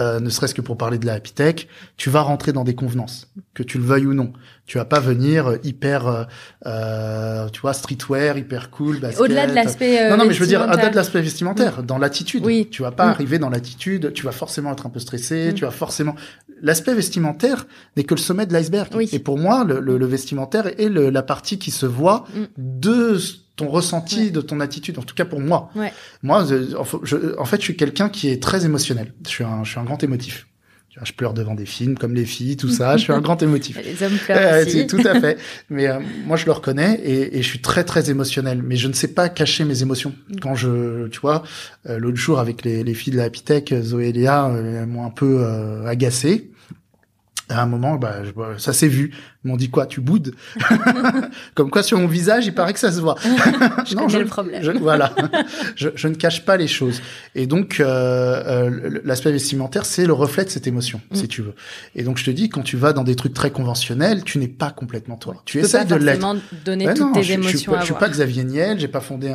[0.00, 2.74] euh, ne serait-ce que pour parler de la Happy Tech, tu vas rentrer dans des
[2.74, 4.32] convenances, que tu le veuilles ou non.
[4.66, 6.24] Tu vas pas venir euh, hyper, euh,
[6.66, 8.98] euh, tu vois, streetwear, hyper cool.
[9.18, 10.04] Au-delà de l'aspect.
[10.04, 12.44] Euh, non, non, mais je veux dire, au-delà de l'aspect vestimentaire, dans l'attitude.
[12.44, 12.68] Oui.
[12.70, 14.12] Tu vas pas arriver dans l'attitude.
[14.12, 15.52] Tu vas forcément être un peu stressé.
[15.54, 16.14] Tu vas forcément.
[16.62, 18.88] L'aspect vestimentaire n'est que le sommet de l'iceberg.
[19.12, 22.44] Et pour moi, le, le, le vestimentaire est le, la partie qui se voit mm.
[22.56, 23.18] de
[23.56, 24.98] ton ressenti, de ton attitude.
[24.98, 25.70] En tout cas pour moi.
[25.74, 25.92] Ouais.
[26.22, 26.76] Moi, je,
[27.38, 29.12] en fait, je suis quelqu'un qui est très émotionnel.
[29.24, 30.46] Je suis un, je suis un grand émotif.
[31.02, 32.96] Je pleure devant des films comme les filles, tout ça.
[32.96, 33.78] je suis un grand émotif.
[33.84, 34.86] Les hommes pleurent aussi.
[34.86, 35.38] tout à fait.
[35.70, 38.62] Mais euh, moi, je le reconnais et, et, je suis très très émotionnel.
[38.62, 40.14] Mais je ne sais pas cacher mes émotions.
[40.28, 40.36] Mm.
[40.40, 41.42] Quand je, tu vois,
[41.86, 43.42] euh, l'autre jour avec les, les, filles de la Happy
[43.82, 45.44] Zoé et Léa, euh, elles m'ont un peu
[45.86, 46.50] agacé
[47.48, 48.22] à un moment, bah,
[48.58, 49.12] ça s'est vu.
[49.46, 50.34] M'ont dit quoi Tu boudes
[51.54, 53.14] Comme quoi sur mon visage, il paraît que ça se voit.
[53.86, 54.60] je non, je, le problème.
[54.60, 55.14] Je, voilà,
[55.76, 57.00] je, je, ne cache pas les choses.
[57.36, 61.14] Et donc, euh, euh, l'aspect vestimentaire, c'est le reflet de cette émotion, mm.
[61.14, 61.54] si tu veux.
[61.94, 64.48] Et donc, je te dis, quand tu vas dans des trucs très conventionnels, tu n'es
[64.48, 65.34] pas complètement toi.
[65.44, 66.26] Tu, tu essaies de l'être.
[66.64, 67.74] donner toutes tes émotions.
[67.74, 69.32] Je, je, suis pas Xavier Niel, j'ai pas fondé,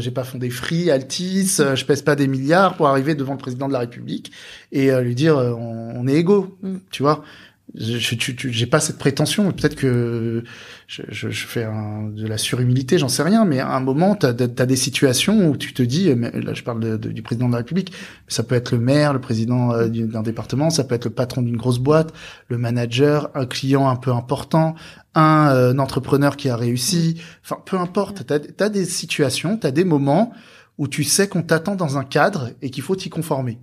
[0.00, 3.38] j'ai pas fondé Free, Altis, euh, je pèse pas des milliards pour arriver devant le
[3.38, 4.30] président de la République
[4.72, 6.76] et lui dire, on, on est égaux, mm.
[6.90, 9.50] tu vois je j'ai pas cette prétention.
[9.50, 10.44] Peut-être que
[10.86, 14.14] je, je, je fais un, de la surhumilité j'en sais rien mais à un moment
[14.14, 17.46] tu as, des situations où tu te dis mais là je parle de, du président
[17.46, 17.92] de la République
[18.28, 21.40] ça peut être le maire le président euh, d'un département ça peut être le patron
[21.40, 22.12] d'une grosse boîte
[22.48, 24.74] le manager un client un peu important
[25.14, 27.20] un, euh, entrepreneur qui a réussi.
[27.42, 28.26] Enfin peu importe.
[28.26, 30.32] Tu as, des situations tu as des moments
[30.78, 33.58] où tu sais qu'on t'attend dans un cadre et qu'il faut t'y conformer.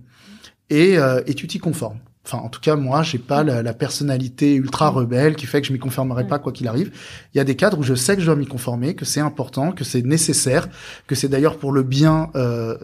[0.70, 4.54] Et, euh, et tu t'y conformes Enfin, en tout cas, moi, j'ai pas la, personnalité
[4.54, 6.92] ultra rebelle qui fait que je m'y conformerai pas quoi qu'il arrive.
[7.34, 9.20] Il y a des cadres où je sais que je dois m'y conformer, que c'est
[9.20, 10.68] important, que c'est nécessaire,
[11.08, 12.78] que c'est d'ailleurs pour le bien euh,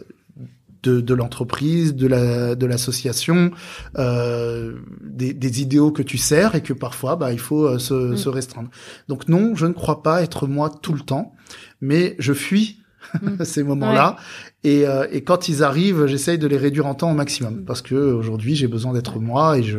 [0.83, 3.53] de, de l'entreprise, de la de l'association,
[3.97, 7.95] euh, des, des, idéaux que tu sers et que parfois, bah, il faut euh, se,
[7.95, 8.17] mm.
[8.17, 8.71] se restreindre.
[9.09, 11.35] Donc non, je ne crois pas être moi tout le temps,
[11.81, 12.83] mais je fuis
[13.23, 13.45] mm.
[13.45, 14.17] ces moments-là.
[14.65, 17.81] Et, euh, et, quand ils arrivent, j'essaye de les réduire en temps au maximum parce
[17.81, 19.79] que aujourd'hui j'ai besoin d'être moi et je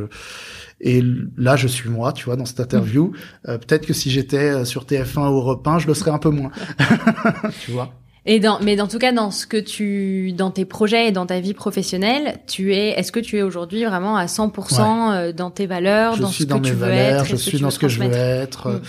[0.80, 1.03] et
[1.38, 3.11] là je suis moi, tu vois, dans cette interview.
[3.47, 6.17] Euh, peut-être que si j'étais euh, sur TF1 ou Europe 1, je le serais un
[6.17, 6.51] peu moins,
[7.65, 7.93] tu vois?
[8.32, 11.25] Et dans, mais dans tout cas, dans ce que tu, dans tes projets et dans
[11.25, 15.49] ta vie professionnelle, tu es, est-ce que tu es aujourd'hui vraiment à 100% euh, dans
[15.49, 17.80] tes valeurs, je dans suis ce dans que tu veux être, je suis dans ce
[17.80, 18.69] que je veux être.
[18.69, 18.82] Mm.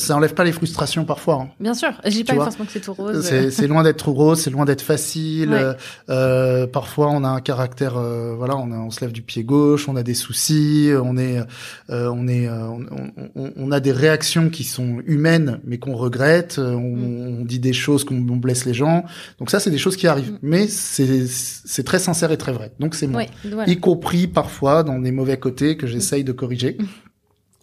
[0.00, 1.42] Ça enlève pas les frustrations parfois.
[1.42, 1.48] Hein.
[1.60, 3.22] Bien sûr, j'ai pas forcément que c'est tout rose.
[3.22, 5.52] C'est loin d'être tout rose, c'est loin d'être facile.
[5.52, 5.74] Euh,
[6.10, 9.44] euh, parfois, on a un caractère, euh, voilà, on, a, on se lève du pied
[9.44, 11.38] gauche, on a des soucis, on est,
[11.90, 12.84] euh, on est, on,
[13.36, 16.58] on, on, a des réactions qui sont humaines, mais qu'on regrette.
[16.58, 17.38] On, mm.
[17.42, 18.87] on dit des choses qu'on blesse les gens.
[19.38, 20.32] Donc ça, c'est des choses qui arrivent.
[20.32, 20.38] Mm.
[20.42, 22.72] Mais c'est très sincère et très vrai.
[22.80, 23.24] Donc c'est moi.
[23.66, 26.76] Y compris parfois dans des mauvais côtés que j'essaye de corriger.
[26.78, 26.84] Mm.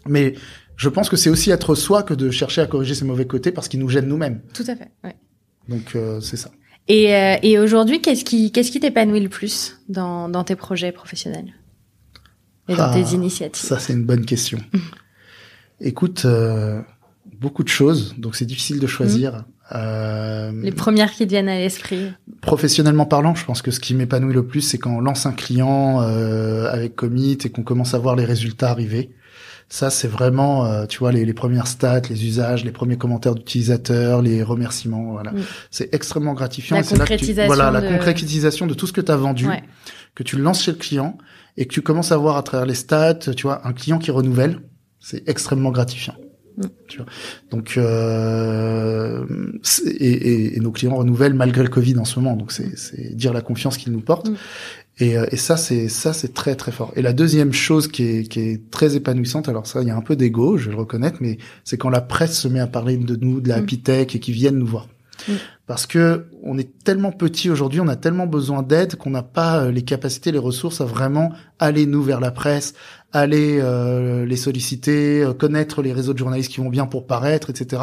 [0.07, 0.33] Mais
[0.75, 3.51] je pense que c'est aussi être soi que de chercher à corriger ces mauvais côtés
[3.51, 4.41] parce qu'ils nous gênent nous-mêmes.
[4.53, 4.91] Tout à fait.
[5.03, 5.15] Ouais.
[5.67, 6.51] Donc euh, c'est ça.
[6.87, 10.91] Et, euh, et aujourd'hui, qu'est-ce qui qu'est-ce qui t'épanouit le plus dans, dans tes projets
[10.91, 11.53] professionnels
[12.67, 14.59] et dans tes ah, initiatives Ça, c'est une bonne question.
[14.73, 14.79] Mm.
[15.81, 16.81] Écoute, euh,
[17.39, 19.45] beaucoup de choses, donc c'est difficile de choisir.
[19.73, 22.11] Euh, les premières qui viennent à l'esprit.
[22.41, 25.31] Professionnellement parlant, je pense que ce qui m'épanouit le plus, c'est quand on lance un
[25.31, 29.09] client euh, avec Commit et qu'on commence à voir les résultats arriver.
[29.67, 33.33] Ça, c'est vraiment, euh, tu vois, les, les, premières stats, les usages, les premiers commentaires
[33.33, 35.13] d'utilisateurs, les remerciements.
[35.13, 35.33] Voilà,
[35.71, 36.77] c'est extrêmement gratifiant.
[36.77, 37.47] La concrétisation.
[37.51, 37.83] voilà, de...
[37.83, 39.47] la concrétisation de tout ce que tu as vendu,
[40.13, 41.17] que tu le lances chez le client
[41.57, 44.11] et que tu commences à voir à travers les stats, tu vois, un client qui
[44.11, 44.59] renouvelle.
[44.99, 46.15] C'est extrêmement gratifiant.
[46.87, 47.05] Tu vois
[47.51, 49.25] donc euh,
[49.85, 53.33] et, et, et, nos clients renouvellent malgré le Covid en ce moment donc c'est dire
[53.33, 54.35] la confiance qu'ils nous portent mm.
[54.97, 56.93] Et, euh, et ça, c'est ça, c'est très très fort.
[56.95, 59.95] Et la deuxième chose qui est, qui est très épanouissante, alors ça, il y a
[59.95, 62.67] un peu d'ego, je vais le reconnaître, mais c'est quand la presse se met à
[62.67, 63.67] parler de nous, de la mm.
[63.87, 64.87] et qui viennent nous voir.
[65.27, 65.33] Mm.
[65.67, 69.63] Parce que on est tellement petit aujourd'hui, on a tellement besoin d'aide qu'on n'a pas
[69.63, 72.73] euh, les capacités, les ressources à vraiment aller nous vers la presse,
[73.15, 77.49] aller euh, les solliciter, euh, connaître les réseaux de journalistes qui vont bien pour paraître,
[77.49, 77.81] etc.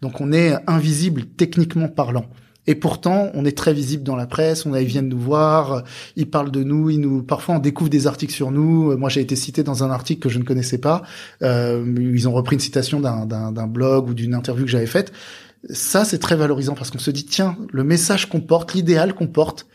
[0.00, 2.26] Donc on est invisible techniquement parlant.
[2.66, 4.64] Et pourtant, on est très visible dans la presse.
[4.64, 5.82] On a, ils viennent nous voir,
[6.16, 8.96] ils parlent de nous, ils nous, parfois on découvre des articles sur nous.
[8.96, 11.02] Moi, j'ai été cité dans un article que je ne connaissais pas.
[11.42, 15.12] Euh, ils ont repris une citation d'un blog ou d'une interview que j'avais faite.
[15.68, 19.26] Ça, c'est très valorisant parce qu'on se dit tiens, le message qu'on porte, l'idéal qu'on
[19.26, 19.66] porte,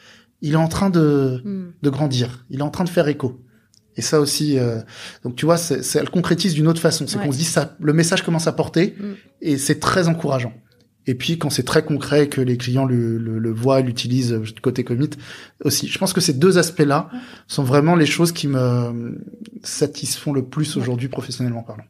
[0.41, 1.73] il est en train de, hmm.
[1.81, 2.45] de grandir.
[2.49, 3.39] Il est en train de faire écho.
[3.97, 4.81] Et ça aussi, euh,
[5.23, 7.07] donc tu vois, c'est, elle concrétise d'une autre façon.
[7.07, 9.13] C'est qu'on se dit ça, le message commence à porter hmm.
[9.41, 10.53] et c'est très encourageant.
[11.07, 14.43] Et puis quand c'est très concret que les clients le, le, le voient, l'utilisent euh,
[14.61, 15.11] côté commit
[15.63, 15.87] aussi.
[15.87, 17.09] Je pense que ces deux aspects-là
[17.47, 19.17] sont vraiment les choses qui me
[19.63, 21.85] satisfont le plus aujourd'hui professionnellement parlant.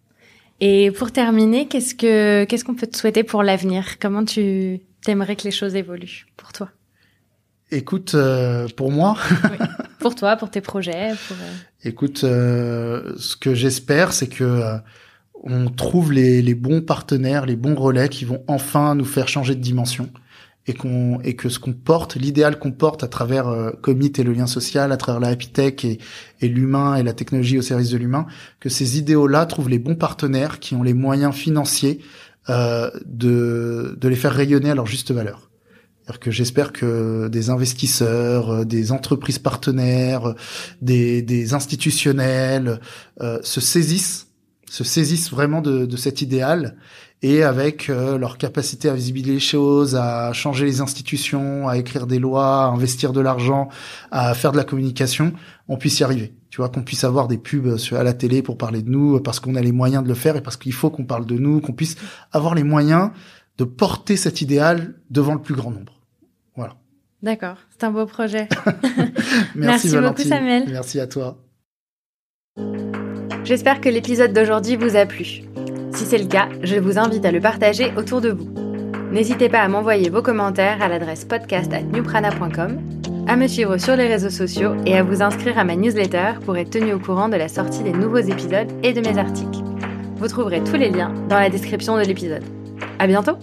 [0.62, 4.00] Et pour terminer, qu'est-ce que qu'est-ce qu'on peut te souhaiter pour l'avenir?
[4.00, 6.70] Comment tu t'aimerais que les choses évoluent pour toi?
[7.76, 9.18] Écoute, euh, pour moi.
[9.44, 9.66] oui.
[10.00, 11.14] Pour toi, pour tes projets.
[11.28, 11.38] Pour...
[11.38, 11.54] Euh,
[11.84, 14.62] Écoute, ce que j'espère, c'est que
[15.44, 19.56] on trouve les, les, bons partenaires, les bons relais qui vont enfin nous faire changer
[19.56, 20.10] de dimension
[20.68, 24.24] et qu'on et que ce qu'on porte, l'idéal qu'on porte à travers euh, Commit et
[24.24, 26.00] le lien social, à travers la happy tech et,
[26.42, 28.26] et l'humain et la technologie au service de l'humain,
[28.60, 32.00] que ces idéaux-là trouvent les bons partenaires qui ont les moyens financiers
[32.50, 35.50] euh, de de les faire rayonner à leur juste valeur.
[36.20, 40.36] Que j'espère que des investisseurs, euh, des entreprises partenaires,
[40.82, 42.80] des, des institutionnels
[43.22, 44.28] euh, se saisissent
[44.70, 46.76] se saisissent vraiment de, de cet idéal
[47.22, 52.08] et avec euh, leur capacité à visibiliser les choses, à changer les institutions, à écrire
[52.08, 53.70] des lois, à investir de l'argent,
[54.12, 55.34] à faire de la communication,
[55.68, 56.36] on puisse y arriver.
[56.50, 59.40] Tu vois, qu'on puisse avoir des pubs à la télé pour parler de nous, parce
[59.40, 61.62] qu'on a les moyens de le faire et parce qu'il faut qu'on parle de nous,
[61.62, 61.96] qu'on puisse
[62.32, 63.12] avoir les moyens
[63.58, 65.95] de porter cet idéal devant le plus grand nombre.
[67.26, 68.48] D'accord, c'est un beau projet.
[69.56, 70.66] Merci, Merci beaucoup Samuel.
[70.70, 71.40] Merci à toi.
[73.44, 75.42] J'espère que l'épisode d'aujourd'hui vous a plu.
[75.92, 78.48] Si c'est le cas, je vous invite à le partager autour de vous.
[79.12, 82.80] N'hésitez pas à m'envoyer vos commentaires à l'adresse podcast at newprana.com,
[83.28, 86.56] à me suivre sur les réseaux sociaux et à vous inscrire à ma newsletter pour
[86.58, 89.64] être tenu au courant de la sortie des nouveaux épisodes et de mes articles.
[90.18, 92.44] Vous trouverez tous les liens dans la description de l'épisode.
[93.00, 93.38] À bientôt!